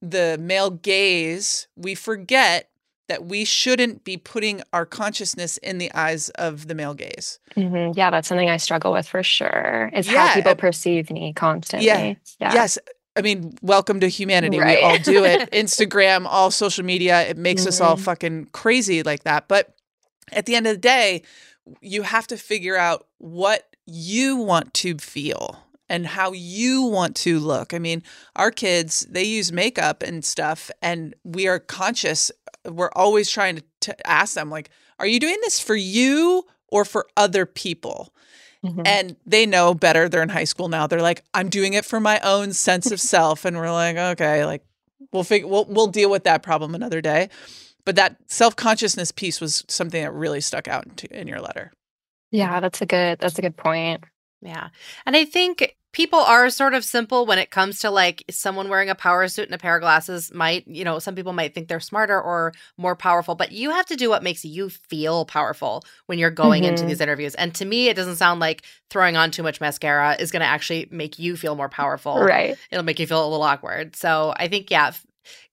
[0.01, 2.69] the male gaze, we forget
[3.07, 7.39] that we shouldn't be putting our consciousness in the eyes of the male gaze.
[7.55, 7.95] Mhm.
[7.95, 9.91] Yeah, that's something I struggle with for sure.
[9.93, 11.87] Is Yeah, how people perceive me constantly.
[11.87, 12.13] Yeah.
[12.39, 12.53] Yeah.
[12.53, 12.79] Yes.
[13.15, 14.59] I mean, welcome to humanity.
[14.59, 14.77] Right.
[14.79, 15.49] We all do it.
[15.53, 18.01] Instagram, all social media, it makes us all Mhm.
[18.01, 19.47] fucking crazy like that.
[19.47, 19.73] But
[20.31, 21.21] at the end of the day,
[21.81, 27.39] you have to figure out what you want to feel and how you want to
[27.39, 27.73] look.
[27.73, 28.03] I mean,
[28.35, 32.31] our kids, they use makeup and stuff, and we are conscious.
[32.67, 36.85] We're always trying to, to ask them, like, are you doing this for you or
[36.85, 38.13] for other people?
[38.65, 38.81] Mhm.
[38.85, 40.09] and they know better.
[40.09, 40.87] They're in high school now.
[40.87, 44.45] They're like, I'm doing it for my own sense of self, and we're like, okay,
[44.45, 44.63] like
[45.11, 47.29] we'll figure, we'll we'll deal with that problem another day.
[47.85, 51.71] But that self consciousness piece was something that really stuck out in, in your letter.
[52.31, 54.03] Yeah, that's a good that's a good point.
[54.41, 54.69] Yeah.
[55.05, 58.89] And I think people are sort of simple when it comes to like someone wearing
[58.89, 61.69] a power suit and a pair of glasses might, you know, some people might think
[61.69, 65.85] they're smarter or more powerful, but you have to do what makes you feel powerful
[66.07, 66.87] when you're going into Mhm.
[66.89, 67.33] these interviews.
[67.35, 70.45] And to me, it doesn't sound like throwing on too much mascara is going to
[70.45, 72.19] actually make you feel more powerful.
[72.19, 72.57] Right.
[72.71, 73.95] It'll make you feel a little awkward.
[73.95, 74.91] So I think, yeah,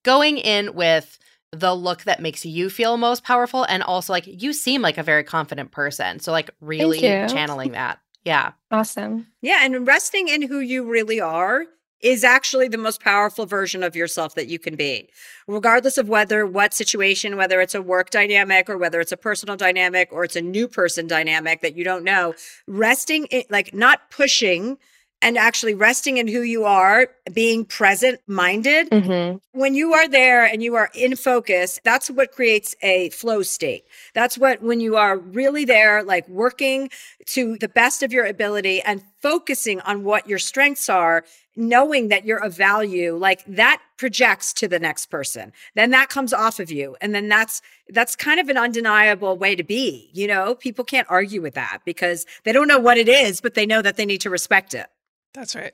[0.02, 1.20] going in with
[1.52, 5.04] the look that makes you feel most powerful and also like you seem like a
[5.04, 6.18] very confident person.
[6.18, 8.00] So like really channeling that.
[8.24, 8.52] Yeah.
[8.70, 9.26] Awesome.
[9.40, 11.66] Yeah, and resting in who you really are
[12.00, 15.08] is actually the most powerful version of yourself that you can be,
[15.46, 19.56] regardless of whether what situation, whether it's a work dynamic or whether it's a personal
[19.56, 22.34] dynamic or it's a new person dynamic that you don't know.
[22.66, 24.78] Resting, in, like not pushing
[25.22, 28.90] and actually resting in who you are, being present minded.
[28.90, 29.38] Mm-hmm.
[29.58, 33.84] When you are there and you are in focus, that's what creates a flow state.
[34.14, 36.90] That's what, when you are really there, like working
[37.26, 42.24] to the best of your ability and focusing on what your strengths are, knowing that
[42.24, 45.52] you're of value, like that projects to the next person.
[45.76, 46.96] Then that comes off of you.
[47.00, 50.10] And then that's, that's kind of an undeniable way to be.
[50.12, 53.54] You know, people can't argue with that because they don't know what it is, but
[53.54, 54.86] they know that they need to respect it.
[55.34, 55.72] That's right.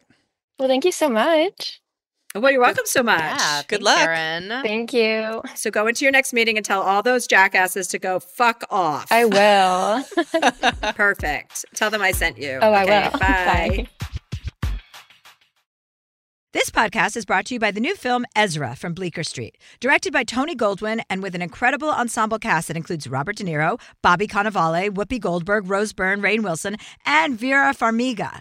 [0.58, 1.80] Well, thank you so much.
[2.34, 3.20] Well, you're welcome so much.
[3.20, 4.08] Yeah, Good thanks, luck.
[4.08, 4.48] Erin.
[4.62, 5.42] Thank you.
[5.54, 9.10] So go into your next meeting and tell all those jackasses to go fuck off.
[9.10, 10.04] I will.
[10.94, 11.64] Perfect.
[11.74, 12.58] Tell them I sent you.
[12.60, 13.18] Oh, I Okay, will.
[13.18, 13.88] Bye.
[16.52, 20.12] This podcast is brought to you by the new film Ezra from Bleecker Street, directed
[20.12, 24.26] by Tony Goldwyn and with an incredible ensemble cast that includes Robert De Niro, Bobby
[24.26, 28.40] Cannavale, Whoopi Goldberg, Rose Byrne, Rainn Wilson, and Vera Farmiga.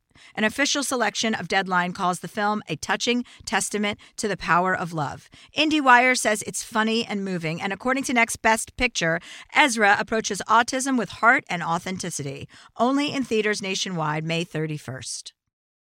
[0.35, 4.93] An official selection of Deadline calls the film a touching testament to the power of
[4.93, 5.29] love.
[5.57, 9.19] IndieWire says it's funny and moving, and according to Next Best Picture,
[9.55, 12.47] Ezra approaches autism with heart and authenticity.
[12.77, 15.31] Only in theaters nationwide, May 31st.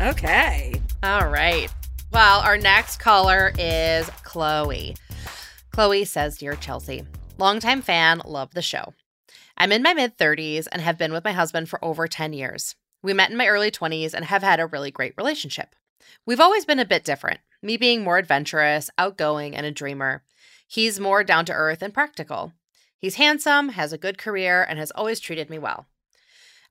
[0.00, 0.74] Okay.
[1.02, 1.72] All right.
[2.12, 4.94] Well, our next caller is Chloe.
[5.70, 7.04] Chloe says, Dear Chelsea,
[7.38, 8.92] longtime fan, love the show.
[9.56, 12.74] I'm in my mid 30s and have been with my husband for over 10 years.
[13.02, 15.74] We met in my early 20s and have had a really great relationship.
[16.26, 20.22] We've always been a bit different, me being more adventurous, outgoing, and a dreamer.
[20.68, 22.52] He's more down to earth and practical.
[22.98, 25.86] He's handsome, has a good career, and has always treated me well.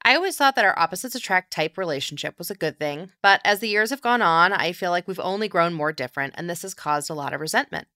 [0.07, 3.59] I always thought that our opposites attract type relationship was a good thing, but as
[3.59, 6.61] the years have gone on, I feel like we've only grown more different, and this
[6.61, 7.87] has caused a lot of resentment.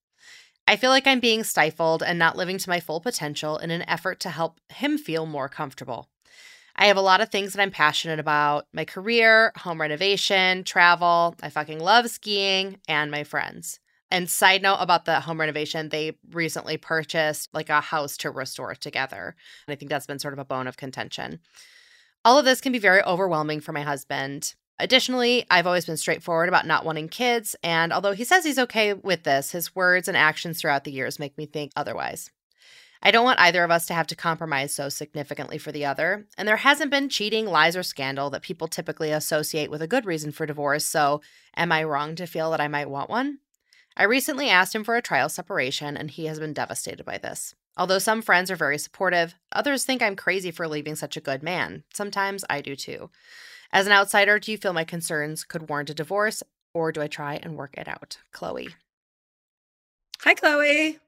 [0.67, 3.87] I feel like I'm being stifled and not living to my full potential in an
[3.87, 6.09] effort to help him feel more comfortable.
[6.75, 11.35] I have a lot of things that I'm passionate about my career, home renovation, travel.
[11.43, 13.79] I fucking love skiing and my friends.
[14.09, 18.73] And side note about the home renovation, they recently purchased like a house to restore
[18.73, 19.35] together.
[19.67, 21.41] And I think that's been sort of a bone of contention.
[22.25, 24.53] All of this can be very overwhelming for my husband.
[24.77, 28.93] Additionally, I've always been straightforward about not wanting kids, and although he says he's okay
[28.93, 32.31] with this, his words and actions throughout the years make me think otherwise.
[33.01, 36.27] I don't want either of us to have to compromise so significantly for the other,
[36.37, 40.05] and there hasn't been cheating, lies, or scandal that people typically associate with a good
[40.05, 41.21] reason for divorce, so
[41.55, 43.39] am I wrong to feel that I might want one?
[43.95, 47.55] I recently asked him for a trial separation, and he has been devastated by this.
[47.79, 51.41] Although some friends are very supportive, others think I'm crazy for leaving such a good
[51.41, 51.83] man.
[51.93, 53.09] Sometimes I do too.
[53.71, 57.07] As an outsider, do you feel my concerns could warrant a divorce, or do I
[57.07, 58.17] try and work it out?
[58.33, 58.67] Chloe.
[60.23, 60.99] Hi, Chloe.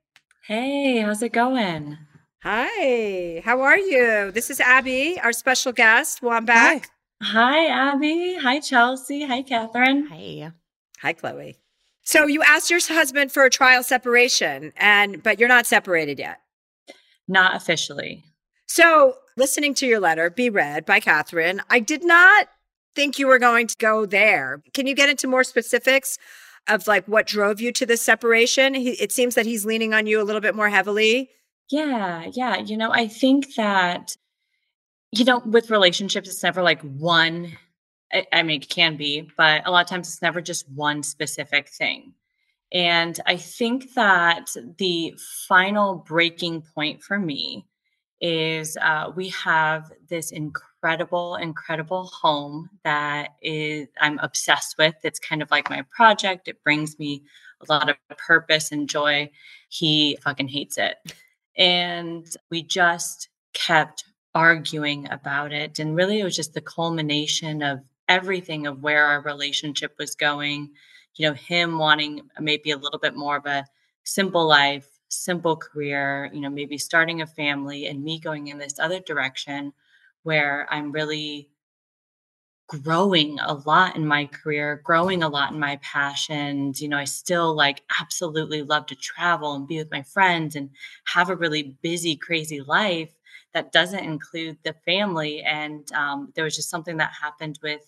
[0.47, 1.97] Hey, how's it going?
[2.41, 3.41] Hi.
[3.43, 4.31] How are you?
[4.31, 6.21] This is Abby, our special guest.
[6.21, 6.89] Well, I'm back.
[7.21, 8.37] Hi, Abby.
[8.41, 9.25] Hi, Chelsea.
[9.25, 10.07] Hi, Catherine.
[10.07, 10.49] Hey.
[11.01, 11.57] Hi, Chloe.
[12.03, 16.39] So you asked your husband for a trial separation, and but you're not separated yet.
[17.31, 18.25] Not officially.
[18.67, 22.49] So listening to your letter be read by Catherine, I did not
[22.93, 24.61] think you were going to go there.
[24.73, 26.17] Can you get into more specifics
[26.67, 28.73] of like what drove you to this separation?
[28.73, 31.29] He, it seems that he's leaning on you a little bit more heavily.
[31.69, 32.57] Yeah, yeah.
[32.57, 34.17] You know, I think that,
[35.13, 37.57] you know, with relationships, it's never like one,
[38.11, 41.01] I, I mean, it can be, but a lot of times it's never just one
[41.01, 42.13] specific thing.
[42.71, 45.13] And I think that the
[45.47, 47.65] final breaking point for me
[48.21, 54.95] is uh, we have this incredible, incredible home that is I'm obsessed with.
[55.03, 56.47] It's kind of like my project.
[56.47, 57.23] It brings me
[57.67, 59.31] a lot of purpose and joy.
[59.69, 60.97] He fucking hates it.
[61.57, 65.79] And we just kept arguing about it.
[65.79, 70.69] And really, it was just the culmination of everything of where our relationship was going.
[71.15, 73.65] You know, him wanting maybe a little bit more of a
[74.03, 78.79] simple life simple career, you know, maybe starting a family and me going in this
[78.79, 79.73] other direction
[80.23, 81.49] where I'm really
[82.67, 86.81] growing a lot in my career, growing a lot in my passions.
[86.81, 90.69] You know, I still like absolutely love to travel and be with my friends and
[91.05, 93.11] have a really busy, crazy life
[93.53, 95.41] that doesn't include the family.
[95.41, 97.81] And um, there was just something that happened with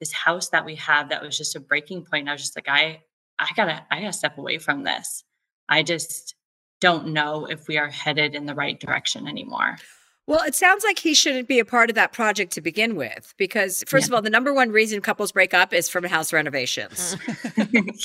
[0.00, 2.28] this house that we have that was just a breaking point.
[2.28, 3.02] I was just like, I,
[3.38, 5.22] I gotta, I gotta step away from this.
[5.68, 6.34] I just,
[6.80, 9.76] don't know if we are headed in the right direction anymore.
[10.30, 13.34] Well, it sounds like he shouldn't be a part of that project to begin with,
[13.36, 14.10] because first yeah.
[14.10, 17.16] of all, the number one reason couples break up is from house renovations.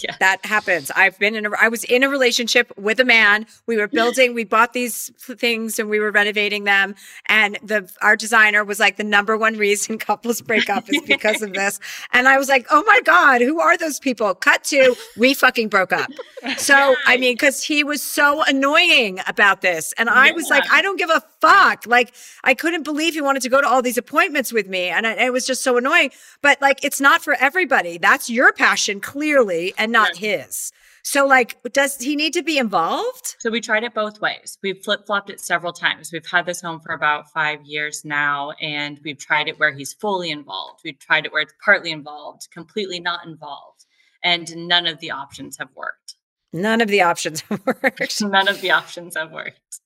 [0.02, 0.16] yeah.
[0.20, 0.90] That happens.
[0.96, 3.46] I've been in a, I was in a relationship with a man.
[3.68, 6.96] We were building, we bought these things and we were renovating them.
[7.28, 11.44] And the, our designer was like, the number one reason couples break up is because
[11.44, 11.80] of this.
[12.12, 14.34] And I was like, oh my God, who are those people?
[14.34, 16.10] Cut to, we fucking broke up.
[16.58, 19.94] So, I mean, cause he was so annoying about this.
[20.00, 20.34] And I yeah.
[20.34, 21.86] was like, I don't give a fuck.
[21.86, 24.90] Like, I couldn't believe he wanted to go to all these appointments with me.
[24.90, 26.12] And I, it was just so annoying.
[26.42, 27.98] But like, it's not for everybody.
[27.98, 30.38] That's your passion, clearly, and not yeah.
[30.38, 30.72] his.
[31.08, 33.36] So, like, does he need to be involved?
[33.38, 34.58] So, we tried it both ways.
[34.64, 36.12] We've flip flopped it several times.
[36.12, 39.94] We've had this home for about five years now, and we've tried it where he's
[39.94, 40.82] fully involved.
[40.84, 43.86] We've tried it where it's partly involved, completely not involved.
[44.24, 46.16] And none of the options have worked.
[46.52, 48.22] None of the options have worked.
[48.22, 49.82] none of the options have worked.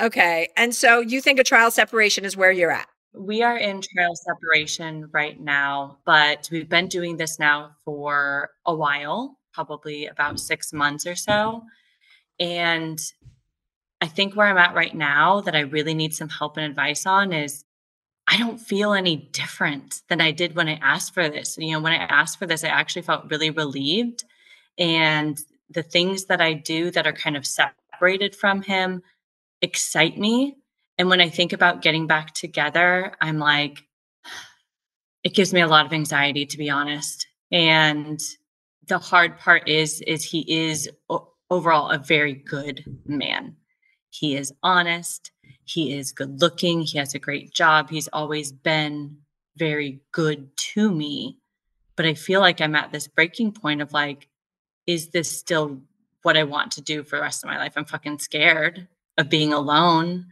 [0.00, 0.48] Okay.
[0.56, 2.88] And so you think a trial separation is where you're at?
[3.12, 8.74] We are in trial separation right now, but we've been doing this now for a
[8.74, 11.62] while, probably about six months or so.
[12.38, 12.98] And
[14.00, 17.04] I think where I'm at right now that I really need some help and advice
[17.04, 17.64] on is
[18.28, 21.58] I don't feel any different than I did when I asked for this.
[21.58, 24.24] You know, when I asked for this, I actually felt really relieved.
[24.78, 25.38] And
[25.68, 29.02] the things that I do that are kind of separated from him
[29.62, 30.56] excite me.
[30.98, 33.78] And when I think about getting back together, I'm like,
[35.24, 37.26] it gives me a lot of anxiety, to be honest.
[37.52, 38.20] And
[38.86, 40.90] the hard part is, is he is
[41.50, 43.56] overall a very good man.
[44.10, 45.30] He is honest.
[45.64, 46.82] He is good looking.
[46.82, 47.90] He has a great job.
[47.90, 49.18] He's always been
[49.56, 51.38] very good to me.
[51.96, 54.28] But I feel like I'm at this breaking point of like,
[54.86, 55.80] is this still
[56.22, 57.74] what I want to do for the rest of my life?
[57.76, 58.88] I'm fucking scared
[59.20, 60.26] of being alone?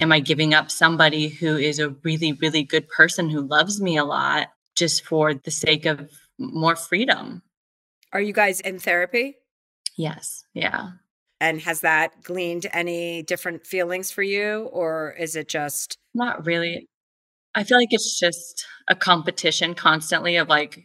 [0.00, 3.98] Am I giving up somebody who is a really, really good person who loves me
[3.98, 7.42] a lot just for the sake of more freedom?
[8.12, 9.36] Are you guys in therapy?
[9.96, 10.44] Yes.
[10.54, 10.90] Yeah.
[11.40, 16.88] And has that gleaned any different feelings for you, or is it just not really?
[17.54, 20.84] I feel like it's just a competition constantly of like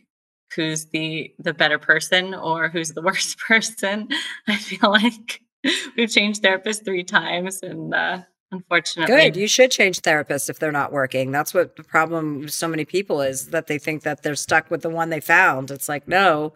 [0.53, 4.09] who's the the better person or who's the worst person.
[4.47, 5.41] I feel like
[5.97, 8.19] we've changed therapists three times and uh
[8.51, 9.37] unfortunately good.
[9.37, 11.31] You should change therapists if they're not working.
[11.31, 14.69] That's what the problem with so many people is that they think that they're stuck
[14.69, 15.71] with the one they found.
[15.71, 16.53] It's like no.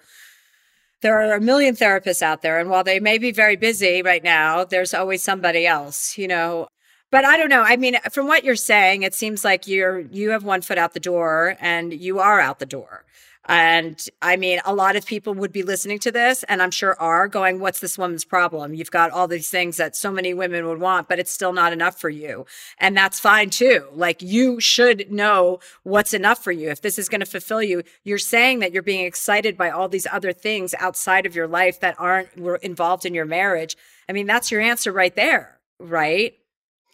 [1.02, 4.24] There are a million therapists out there and while they may be very busy right
[4.24, 6.68] now there's always somebody else you know?
[7.12, 7.62] But i don't know.
[7.64, 10.94] I mean from what you're saying it seems like you're you have one foot out
[10.94, 13.06] the door and you are out the door
[13.48, 17.00] and I mean, a lot of people would be listening to this, and I'm sure
[17.00, 18.74] are going, What's this woman's problem?
[18.74, 21.72] You've got all these things that so many women would want, but it's still not
[21.72, 22.46] enough for you.
[22.80, 23.86] And that's fine too.
[23.94, 26.70] Like, you should know what's enough for you.
[26.70, 29.90] If this is going to fulfill you, you're saying that you're being excited by all
[29.90, 32.30] these other things outside of your life that aren't
[32.64, 33.78] involved in your marriage.
[34.10, 36.34] I mean, that's your answer right there, right?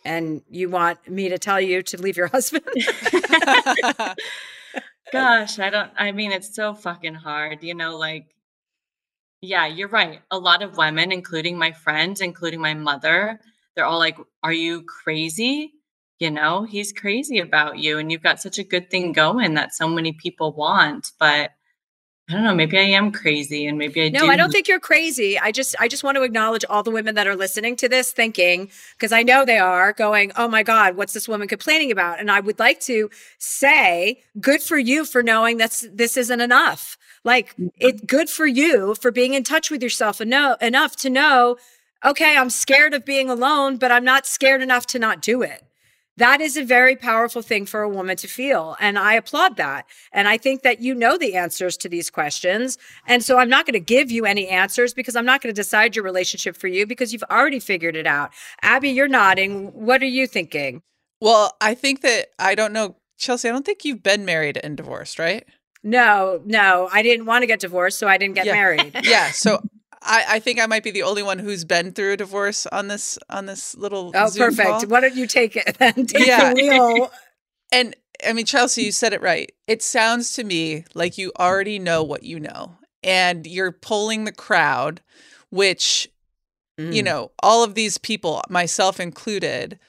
[0.03, 2.65] And you want me to tell you to leave your husband?
[5.11, 8.33] Gosh, I don't, I mean, it's so fucking hard, you know, like,
[9.41, 10.21] yeah, you're right.
[10.31, 13.39] A lot of women, including my friends, including my mother,
[13.75, 15.73] they're all like, Are you crazy?
[16.19, 19.73] You know, he's crazy about you and you've got such a good thing going that
[19.73, 21.11] so many people want.
[21.19, 21.51] But
[22.29, 24.13] I don't know, maybe I am crazy and maybe I do.
[24.13, 24.31] no, do.
[24.31, 25.37] I don't think you're crazy.
[25.37, 28.13] I just I just want to acknowledge all the women that are listening to this
[28.13, 32.19] thinking because I know they are going, "Oh my god, what's this woman complaining about?"
[32.19, 36.97] And I would like to say, good for you for knowing that's this isn't enough.
[37.23, 38.05] Like it's mm-hmm.
[38.05, 41.57] good for you for being in touch with yourself know enough to know,
[42.05, 45.63] okay, I'm scared of being alone, but I'm not scared enough to not do it.
[46.21, 48.77] That is a very powerful thing for a woman to feel.
[48.79, 49.87] And I applaud that.
[50.13, 52.77] And I think that you know the answers to these questions.
[53.07, 55.59] And so I'm not going to give you any answers because I'm not going to
[55.59, 58.29] decide your relationship for you because you've already figured it out.
[58.61, 59.69] Abby, you're nodding.
[59.73, 60.83] What are you thinking?
[61.19, 64.77] Well, I think that I don't know, Chelsea, I don't think you've been married and
[64.77, 65.43] divorced, right?
[65.81, 68.53] No, no, I didn't want to get divorced, so I didn't get Yeah.
[68.53, 68.95] married.
[69.03, 69.31] Yeah.
[69.31, 69.59] So
[70.03, 72.87] I, I think I might be the only one who's been through a divorce on
[72.87, 74.81] this on this little Oh, Zoom perfect.
[74.81, 74.87] call.
[74.87, 75.93] Why don't you take it then?
[76.07, 76.53] Take Yeah.
[76.53, 77.11] the wheel.
[77.73, 77.95] And
[78.27, 79.51] I mean, Chelsea, you said it right.
[79.67, 84.31] It sounds to me like you already know what you know, and you're pulling the
[84.33, 85.01] crowd,
[85.49, 86.09] which,
[86.91, 87.05] you Mm.
[87.05, 89.79] know, all of these people, myself included,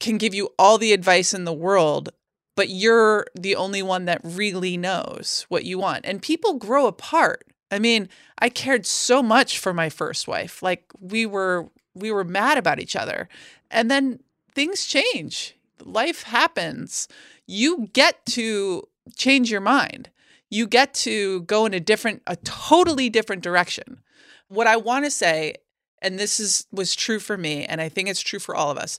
[0.00, 2.10] can give you all the advice in the world,
[2.56, 6.04] but you're the only one that really knows what you want.
[6.04, 7.44] And people grow apart.
[7.70, 8.08] I mean,
[8.38, 10.62] I cared so much for my first wife.
[10.62, 13.28] Like we were we were mad about each other.
[13.70, 14.20] And then
[14.54, 15.56] things change.
[15.82, 17.08] Life happens.
[17.46, 20.10] You get to change your mind.
[20.50, 24.00] You get to go in a different a totally different direction.
[24.48, 25.54] What I want to say
[26.02, 28.78] and this is was true for me and I think it's true for all of
[28.78, 28.98] us.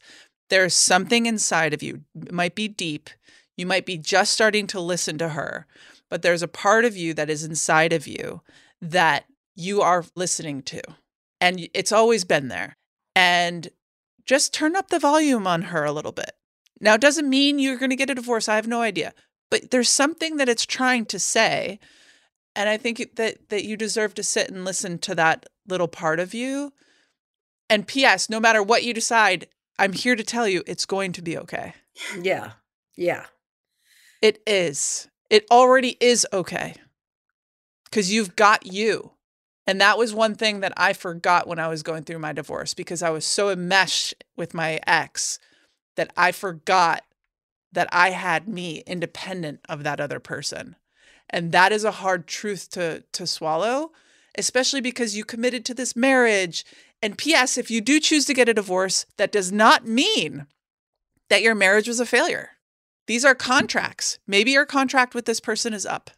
[0.49, 2.01] There's something inside of you.
[2.15, 3.09] It might be deep.
[3.57, 5.67] You might be just starting to listen to her,
[6.12, 8.41] but there's a part of you that is inside of you
[8.82, 10.82] that you are listening to.
[11.39, 12.78] And it's always been there.
[13.16, 13.70] And
[14.26, 16.34] just turn up the volume on her a little bit.
[16.82, 18.49] Now, it doesn't mean you're going to get a divorce.
[18.49, 19.14] I have no idea.
[19.49, 21.80] But there's something that it's trying to say.
[22.55, 26.20] And I think that that you deserve to sit and listen to that little part
[26.20, 26.74] of you.
[27.70, 29.47] And PS, no matter what you decide,
[29.80, 31.74] I'm here to tell you it's going to be okay.
[32.22, 32.51] Yeah.
[32.97, 33.28] Yeah.
[34.22, 35.07] It is.
[35.32, 36.75] It already is okay.
[37.86, 39.11] Because you've got you.
[39.65, 42.73] And that was one thing that I forgot when I was going through my divorce
[42.73, 45.39] because I was so enmeshed with my ex
[45.95, 47.03] that I forgot
[47.71, 50.75] that I had me independent of that other person.
[51.29, 53.91] And that is a hard truth to to swallow,
[54.38, 56.65] especially because you committed to this marriage.
[57.01, 60.47] And PS, if you do choose to get a divorce, that does not mean
[61.29, 62.49] that your marriage was a failure.
[63.07, 64.19] These are contracts.
[64.27, 66.11] Maybe your contract with this person is up.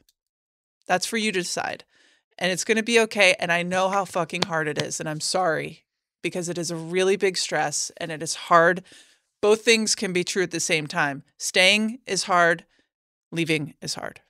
[0.88, 1.84] That's for you to decide.
[2.38, 3.36] And it's going to be okay.
[3.39, 4.99] And I know how fucking hard it is.
[4.99, 5.86] And I'm sorry
[6.21, 8.84] because it is a really big stress and it is hard.
[9.41, 11.23] Both things can be true at the same time.
[11.38, 12.65] Staying is hard,
[13.31, 14.21] leaving is hard.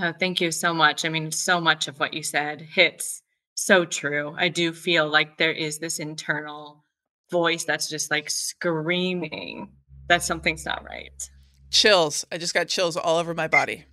[0.00, 1.04] Oh, thank you so much.
[1.04, 3.22] I mean, so much of what you said hits
[3.54, 4.34] so true.
[4.38, 6.84] I do feel like there is this internal
[7.30, 9.72] voice that's just like screaming
[10.08, 11.28] that something's not right.
[11.70, 12.24] Chills.
[12.32, 13.84] I just got chills all over my body.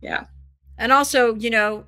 [0.00, 0.24] Yeah.
[0.76, 1.84] And also, you know,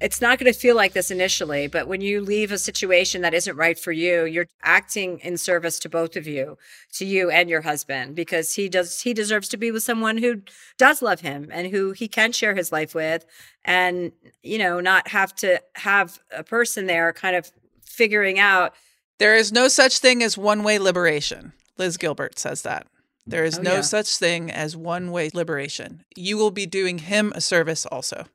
[0.00, 3.34] it's not going to feel like this initially, but when you leave a situation that
[3.34, 6.58] isn't right for you, you're acting in service to both of you,
[6.94, 10.42] to you and your husband, because he does he deserves to be with someone who
[10.76, 13.24] does love him and who he can share his life with
[13.64, 14.10] and
[14.42, 17.52] you know, not have to have a person there kind of
[17.84, 18.74] figuring out
[19.18, 21.52] There is no such thing as one way liberation.
[21.78, 22.88] Liz Gilbert says that.
[23.26, 23.80] There is Oh, no yeah.
[23.82, 26.04] such thing as one way liberation.
[26.16, 28.26] You will be doing him a service also.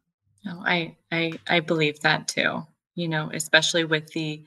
[0.45, 2.65] No, I I I believe that too.
[2.95, 4.43] You know, especially with the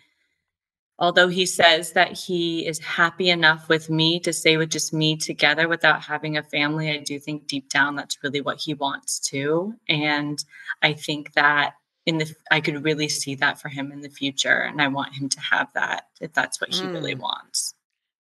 [0.99, 5.16] although he says that he is happy enough with me to stay with just me
[5.16, 9.18] together without having a family, I do think deep down that's really what he wants
[9.18, 9.74] too.
[9.88, 10.43] And
[10.82, 11.74] I think that
[12.07, 15.14] in the I could really see that for him in the future and I want
[15.14, 17.20] him to have that if that's what he really Mm.
[17.20, 17.74] wants.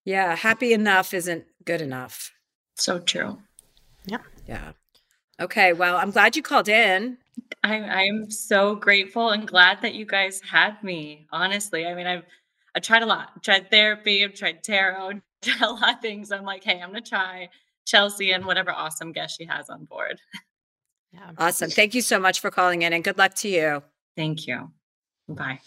[0.04, 2.32] yeah, happy enough isn't good enough.
[2.76, 3.38] So true.
[4.06, 4.18] Yeah.
[4.46, 4.72] Yeah.
[5.40, 7.18] Okay, well, I'm glad you called in.
[7.62, 11.26] I I'm so grateful and glad that you guys had me.
[11.32, 12.24] Honestly, I mean, I've
[12.74, 13.30] I tried a lot.
[13.36, 14.24] I tried therapy.
[14.24, 15.20] I've tried tarot.
[15.42, 16.30] Tried a lot of things.
[16.32, 17.48] I'm like, hey, I'm gonna try
[17.86, 20.20] Chelsea and whatever awesome guest she has on board.
[21.12, 21.30] Yeah.
[21.38, 21.70] Awesome.
[21.70, 23.82] Thank you so much for calling in and good luck to you.
[24.16, 24.70] Thank you.
[25.28, 25.60] Bye.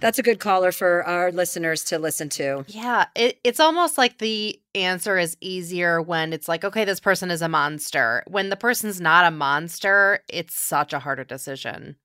[0.00, 2.64] That's a good caller for our listeners to listen to.
[2.68, 7.30] Yeah, it, it's almost like the answer is easier when it's like, okay, this person
[7.30, 8.22] is a monster.
[8.26, 11.96] When the person's not a monster, it's such a harder decision.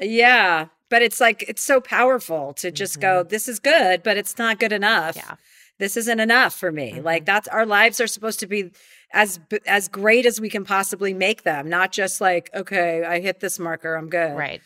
[0.00, 3.28] Yeah, but it's like it's so powerful to just go, mm-hmm.
[3.28, 5.16] this is good, but it's not good enough.
[5.16, 5.36] Yeah.
[5.78, 7.00] this isn't enough for me.
[7.00, 7.26] Like mm-hmm.
[7.26, 8.70] that's our lives are supposed to be
[9.12, 13.40] as as great as we can possibly make them, not just like okay, I hit
[13.40, 14.36] this marker, I'm good.
[14.36, 14.60] Right.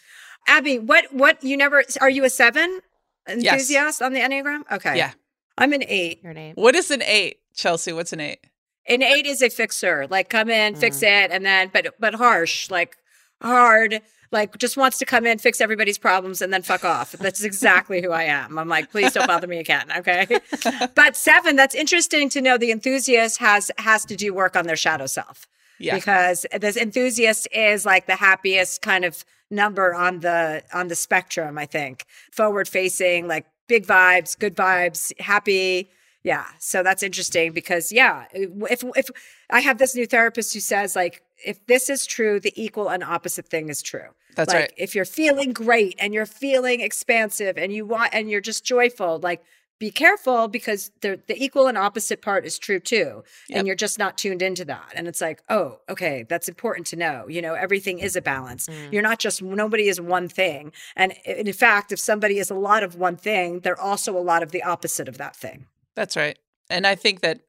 [0.47, 2.81] Abby, what what you never are you a 7
[3.29, 4.63] enthusiast on the Enneagram?
[4.71, 4.97] Okay.
[4.97, 5.13] Yeah.
[5.59, 6.23] I'm an 8.
[6.23, 6.55] Your name.
[6.55, 7.93] What is an eight, Chelsea?
[7.93, 8.41] What's an eight?
[8.89, 10.07] An 8 is a fixer.
[10.09, 11.25] Like come in, fix Mm.
[11.25, 12.97] it and then but but harsh, like
[13.43, 14.01] hard
[14.33, 17.13] like just wants to come in, fix everybody's problems, and then fuck off.
[17.13, 18.59] That's exactly who I am.
[18.59, 20.27] I'm like, please don't bother me again, okay?
[20.97, 22.59] but seven, that's interesting to know.
[22.59, 25.47] The enthusiast has has to do work on their shadow self
[25.79, 25.95] Yeah.
[25.95, 31.59] because this enthusiast is like the happiest kind of number on the on the spectrum.
[31.59, 35.91] I think forward facing, like big vibes, good vibes, happy.
[36.23, 39.11] Yeah, so that's interesting because yeah, if if
[39.51, 43.05] I have this new therapist who says like if this is true, the equal and
[43.05, 44.09] opposite thing is true.
[44.35, 44.73] That's like right.
[44.77, 49.19] if you're feeling great and you're feeling expansive and you want and you're just joyful,
[49.19, 49.43] like
[49.79, 53.23] be careful because the the equal and opposite part is true too.
[53.49, 53.59] Yep.
[53.59, 54.93] And you're just not tuned into that.
[54.95, 57.27] And it's like, oh, okay, that's important to know.
[57.29, 58.69] You know, everything is a balance.
[58.69, 58.93] Mm.
[58.93, 60.73] You're not just nobody is one thing.
[60.95, 64.43] And in fact, if somebody is a lot of one thing, they're also a lot
[64.43, 65.67] of the opposite of that thing.
[65.95, 66.39] That's right.
[66.71, 67.41] And I think that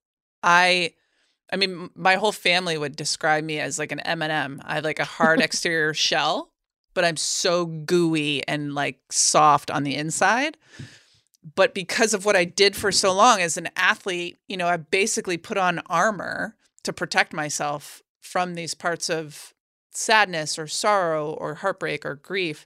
[0.43, 0.93] I
[1.51, 4.61] I mean my whole family would describe me as like an M&M.
[4.65, 6.51] I have like a hard exterior shell,
[6.93, 10.57] but I'm so gooey and like soft on the inside.
[11.55, 14.77] But because of what I did for so long as an athlete, you know, I
[14.77, 19.53] basically put on armor to protect myself from these parts of
[19.91, 22.65] sadness or sorrow or heartbreak or grief.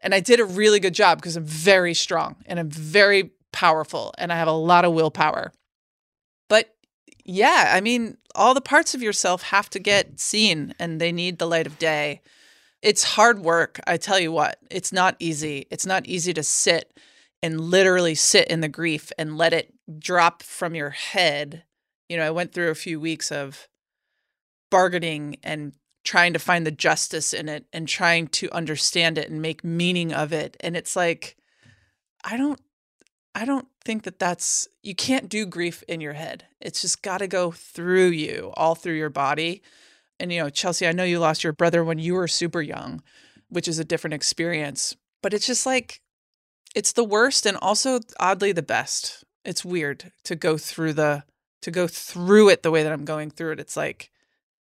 [0.00, 4.14] And I did a really good job because I'm very strong and I'm very powerful
[4.18, 5.52] and I have a lot of willpower.
[6.48, 6.74] But
[7.24, 11.38] yeah, I mean, all the parts of yourself have to get seen and they need
[11.38, 12.22] the light of day.
[12.80, 14.58] It's hard work, I tell you what.
[14.70, 15.66] It's not easy.
[15.70, 16.92] It's not easy to sit
[17.42, 21.64] and literally sit in the grief and let it drop from your head.
[22.08, 23.68] You know, I went through a few weeks of
[24.70, 25.72] bargaining and
[26.04, 30.12] trying to find the justice in it and trying to understand it and make meaning
[30.12, 30.56] of it.
[30.60, 31.36] And it's like,
[32.24, 32.60] I don't
[33.34, 36.44] I don't think that that's you can't do grief in your head.
[36.60, 39.62] It's just got to go through you, all through your body.
[40.20, 43.02] And you know, Chelsea, I know you lost your brother when you were super young,
[43.48, 46.00] which is a different experience, but it's just like
[46.74, 49.24] it's the worst and also oddly the best.
[49.44, 51.24] It's weird to go through the
[51.62, 53.60] to go through it the way that I'm going through it.
[53.60, 54.10] It's like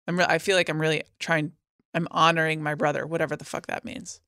[0.06, 1.52] I'm re- I feel like I'm really trying
[1.94, 4.20] I'm honoring my brother, whatever the fuck that means.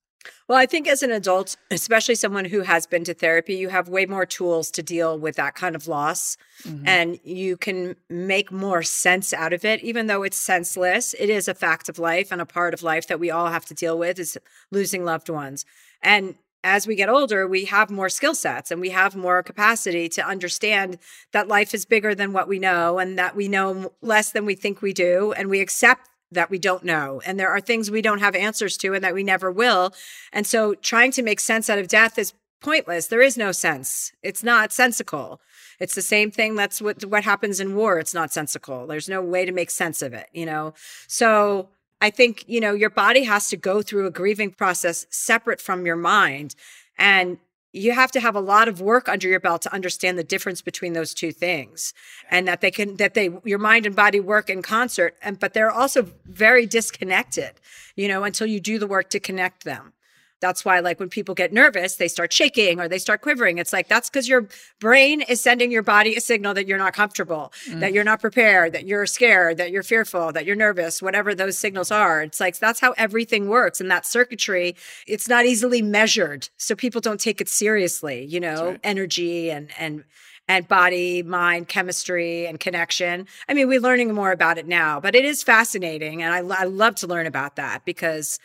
[0.49, 3.89] Well, I think as an adult, especially someone who has been to therapy, you have
[3.89, 6.83] way more tools to deal with that kind of loss Mhm.
[6.87, 11.15] and you can make more sense out of it even though it's senseless.
[11.19, 13.65] It is a fact of life and a part of life that we all have
[13.67, 14.37] to deal with is
[14.71, 15.65] losing loved ones.
[16.03, 20.09] And as we get older, we have more skill sets and we have more capacity
[20.11, 20.99] to understand
[21.33, 24.55] that life is bigger than what we know and that we know less than we
[24.55, 27.21] think we do and we accept that we don't know.
[27.25, 29.93] And there are things we don't have answers to and that we never will.
[30.33, 33.07] And so trying to make sense out of death is pointless.
[33.07, 34.13] There is no sense.
[34.23, 35.41] It's not sensical.
[35.81, 37.99] It's the same thing that's what what happens in war.
[37.99, 38.87] It's not sensical.
[38.87, 40.75] There's no way to make sense of it, you know.
[41.09, 41.71] So
[42.01, 45.85] I think, you know, your body has to go through a grieving process separate from
[45.85, 46.55] your mind.
[46.99, 47.39] And
[47.73, 50.61] you have to have a lot of work under your belt to understand the difference
[50.61, 51.95] between those two things
[52.31, 55.55] and that they can that they your mind and body work in concert and but
[55.55, 57.53] they're also very disconnected
[57.95, 59.93] you know until you do the work to connect them
[60.41, 63.59] that's why like when people get nervous they start shaking or they start quivering.
[63.59, 64.49] It's like that's because your
[64.81, 67.81] brain is sending your body a signal that you're not comfortable mm.
[67.81, 71.59] that you're not prepared that you're scared that you're fearful that you're nervous whatever those
[71.59, 72.23] signals are.
[72.23, 73.81] It's like that's how everything works.
[73.81, 74.77] And that circuitry
[75.07, 76.49] it's not easily measured.
[76.57, 78.81] So people don't take it seriously you know right.
[78.83, 80.05] energy and and
[80.49, 83.27] and body mind chemistry and connection.
[83.49, 86.23] I mean we're learning more about it now but it is fascinating.
[86.23, 88.39] And i, I love to learn about that because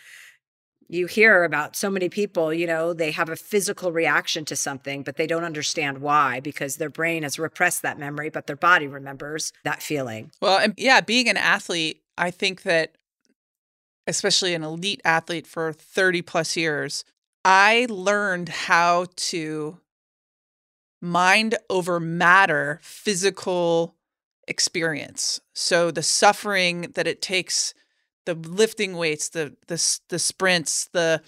[0.88, 5.04] you hear about so many people, you know, they have a physical reaction to something,
[5.04, 8.88] but they don't understand why because their brain has repressed that memory, but their body
[8.88, 10.32] remembers that feeling.
[10.42, 12.96] Well, and yeah, being an athlete, I think that
[14.08, 17.04] especially an elite athlete for 30 plus years,
[17.44, 19.80] I learned how to
[21.02, 23.96] mind over matter physical
[24.48, 25.40] experience.
[25.54, 27.74] So the suffering that it takes,
[28.26, 31.22] the lifting weights, the the the sprints, the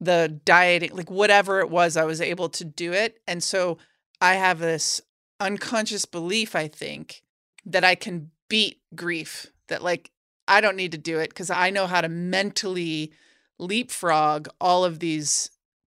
[0.00, 3.20] the dieting, like whatever it was, I was able to do it.
[3.26, 3.78] And so
[4.20, 5.00] I have this
[5.38, 7.22] unconscious belief, I think,
[7.66, 10.10] that I can beat grief, that like
[10.48, 13.12] I don't need to do it because I know how to mentally
[13.58, 15.50] leapfrog all of these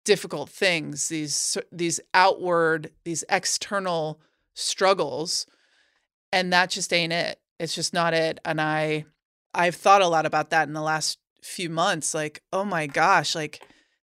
[0.04, 4.20] difficult things, these these outward, these external
[4.54, 5.46] struggles
[6.34, 7.38] and that just ain't it.
[7.60, 8.40] It's just not it.
[8.44, 9.04] And I
[9.54, 13.34] I've thought a lot about that in the last few months like, oh my gosh,
[13.34, 13.62] like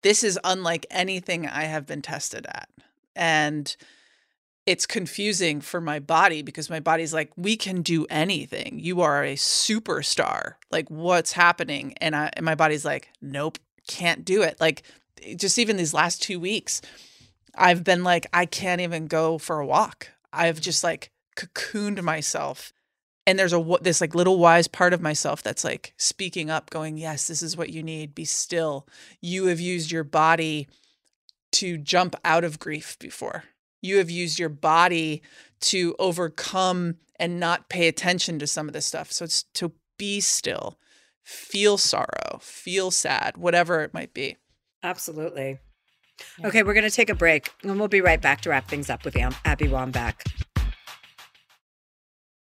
[0.03, 2.69] this is unlike anything I have been tested at.
[3.15, 3.75] And
[4.65, 8.79] it's confusing for my body because my body's like, we can do anything.
[8.79, 10.55] You are a superstar.
[10.71, 11.93] Like, what's happening?
[12.01, 14.59] And I and my body's like, nope, can't do it.
[14.59, 14.83] Like,
[15.23, 16.81] eh, just even these last two weeks,
[17.55, 20.09] I've been like, I can't even go for a walk.
[20.33, 22.73] I've just like cocooned myself.
[23.27, 26.97] And there's a this like little wise part of myself that's like speaking up, going,
[26.97, 28.13] Yes, this is what you need.
[28.13, 28.87] Be still.
[29.21, 30.67] You have used your body
[31.53, 33.45] to jump out of grief before
[33.85, 35.21] you have used your body
[35.61, 39.11] to overcome and not pay attention to some of this stuff.
[39.11, 40.77] So it's to be still,
[41.23, 44.37] feel sorrow, feel sad, whatever it might be.
[44.83, 45.59] Absolutely.
[46.39, 46.47] Yeah.
[46.47, 48.89] Okay, we're going to take a break and we'll be right back to wrap things
[48.89, 50.15] up with Abby Wambach.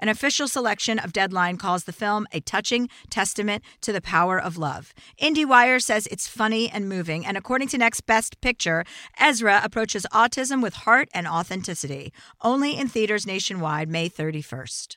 [0.00, 4.56] An official selection of Deadline calls the film a touching testament to the power of
[4.58, 4.92] love.
[5.20, 8.84] IndieWire says it's funny and moving, and according to Next Best Picture,
[9.18, 12.12] Ezra approaches autism with heart and authenticity.
[12.42, 14.96] Only in theaters nationwide May 31st.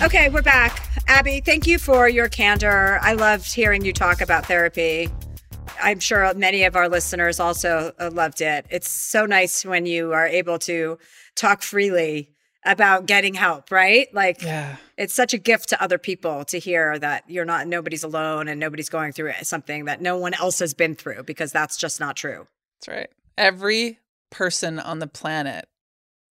[0.00, 0.88] Okay, we're back.
[1.08, 3.00] Abby, thank you for your candor.
[3.02, 5.08] I loved hearing you talk about therapy.
[5.82, 8.64] I'm sure many of our listeners also uh, loved it.
[8.70, 10.98] It's so nice when you are able to
[11.34, 12.30] talk freely
[12.64, 14.06] about getting help, right?
[14.14, 14.76] Like yeah.
[14.96, 18.60] it's such a gift to other people to hear that you're not nobody's alone and
[18.60, 22.14] nobody's going through something that no one else has been through because that's just not
[22.14, 22.46] true.
[22.80, 23.10] That's right.
[23.36, 23.98] Every
[24.30, 25.68] person on the planet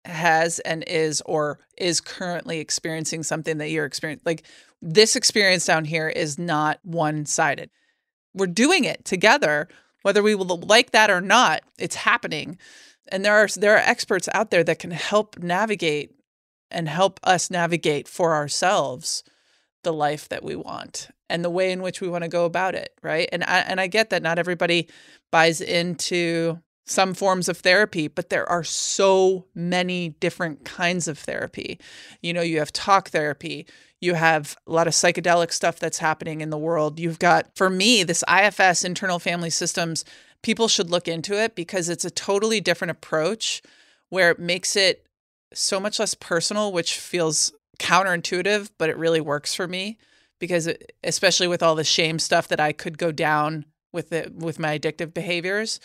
[0.06, 4.24] has and is or is currently experiencing something that you're experiencing.
[4.26, 4.44] Like
[4.82, 7.70] this experience down here is not one sided.
[8.34, 9.70] We're doing it together,
[10.02, 11.62] whether we will like that or not.
[11.78, 12.58] It's happening,
[13.10, 16.12] and there are there are experts out there that can help navigate
[16.72, 19.24] and help us navigate for ourselves
[19.84, 22.74] the life that we want and the way in which we want to go about
[22.74, 24.88] it right and I, and I get that not everybody
[25.30, 31.80] buys into some forms of therapy, but there are so many different kinds of therapy.
[32.22, 33.66] You know, you have talk therapy,
[34.02, 37.00] you have a lot of psychedelic stuff that's happening in the world.
[37.00, 40.04] You've got, for me, this IFS, internal family systems,
[40.42, 43.62] people should look into it because it's a totally different approach
[44.10, 45.08] where it makes it
[45.54, 49.98] so much less personal, which feels counterintuitive, but it really works for me
[50.38, 54.36] because, it, especially with all the shame stuff that I could go down with it,
[54.36, 55.80] with my addictive behaviors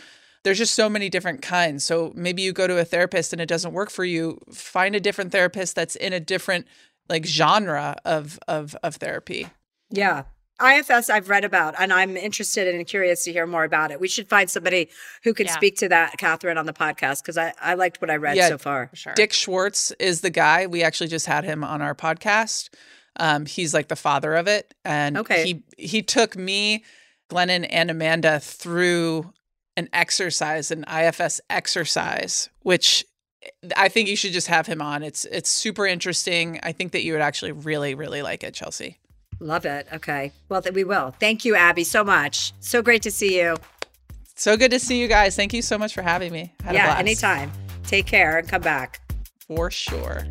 [0.44, 1.84] there's just so many different kinds.
[1.84, 4.38] So maybe you go to a therapist and it doesn't work for you.
[4.52, 6.66] Find a different therapist that's in a different
[7.08, 9.48] like genre of of of therapy.
[9.90, 10.24] Yeah.
[10.60, 14.00] IFS I've read about and I'm interested and curious to hear more about it.
[14.00, 14.88] We should find somebody
[15.22, 15.52] who can yeah.
[15.52, 18.48] speak to that, Catherine, on the podcast because I, I liked what I read yeah,
[18.48, 18.90] so far.
[18.92, 19.14] Sure.
[19.14, 20.66] Dick Schwartz is the guy.
[20.66, 22.70] We actually just had him on our podcast.
[23.20, 24.74] Um, he's like the father of it.
[24.84, 25.44] And okay.
[25.44, 26.84] he he took me,
[27.30, 29.32] Glennon, and Amanda through
[29.78, 33.04] an exercise, an IFS exercise, which
[33.76, 35.04] I think you should just have him on.
[35.04, 36.58] It's it's super interesting.
[36.64, 38.98] I think that you would actually really really like it, Chelsea.
[39.40, 39.86] Love it.
[39.92, 40.32] Okay.
[40.48, 41.14] Well, th- we will.
[41.20, 42.52] Thank you, Abby, so much.
[42.58, 43.56] So great to see you.
[44.34, 45.36] So good to see you guys.
[45.36, 46.52] Thank you so much for having me.
[46.64, 47.52] Had a yeah, anytime.
[47.84, 49.00] Take care and come back.
[49.46, 50.26] For sure.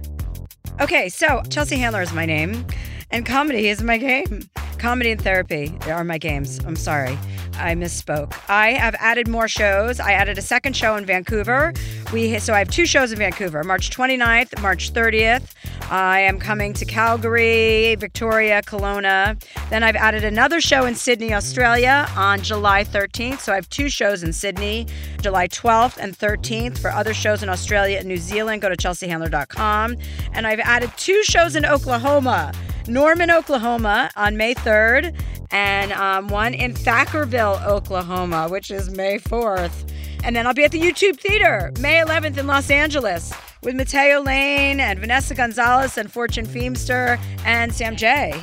[0.82, 2.66] Okay, so Chelsea Handler is my name,
[3.12, 4.50] and comedy is my game.
[4.78, 6.60] Comedy and therapy are my games.
[6.66, 7.18] I'm sorry.
[7.60, 8.40] I misspoke.
[8.48, 10.00] I have added more shows.
[10.00, 11.74] I added a second show in Vancouver.
[12.14, 15.54] We so I have two shows in Vancouver, March 29th, March 30th.
[15.90, 19.42] I am coming to Calgary, Victoria, Kelowna.
[19.70, 23.40] Then I've added another show in Sydney, Australia on July 13th.
[23.40, 24.86] So I have two shows in Sydney,
[25.22, 26.78] July 12th and 13th.
[26.78, 29.98] For other shows in Australia and New Zealand, go to chelseahandler.com.
[30.34, 32.52] And I've added two shows in Oklahoma.
[32.88, 35.16] Norman, Oklahoma on May 3rd,
[35.52, 39.92] and um, one in Thackerville, Oklahoma, which is May 4th.
[40.24, 43.34] And then I'll be at the YouTube Theater May 11th in Los Angeles
[43.64, 48.34] with Mateo Lane and Vanessa Gonzalez and Fortune Feemster and Sam J.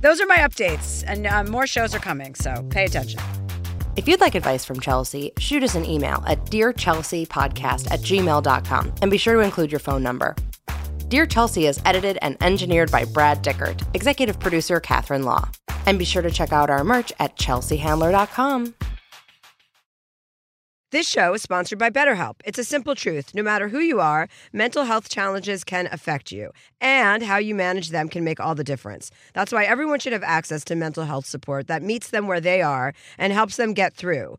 [0.00, 3.20] Those are my updates, and um, more shows are coming, so pay attention.
[3.96, 9.10] If you'd like advice from Chelsea, shoot us an email at dearchelseapodcast at gmail.com and
[9.10, 10.36] be sure to include your phone number.
[11.08, 15.48] Dear Chelsea is edited and engineered by Brad Dickert, executive producer Catherine Law.
[15.86, 18.74] And be sure to check out our merch at chelseahandler.com.
[20.90, 22.36] This show is sponsored by BetterHelp.
[22.44, 23.34] It's a simple truth.
[23.34, 26.50] No matter who you are, mental health challenges can affect you,
[26.80, 29.10] and how you manage them can make all the difference.
[29.34, 32.62] That's why everyone should have access to mental health support that meets them where they
[32.62, 34.38] are and helps them get through.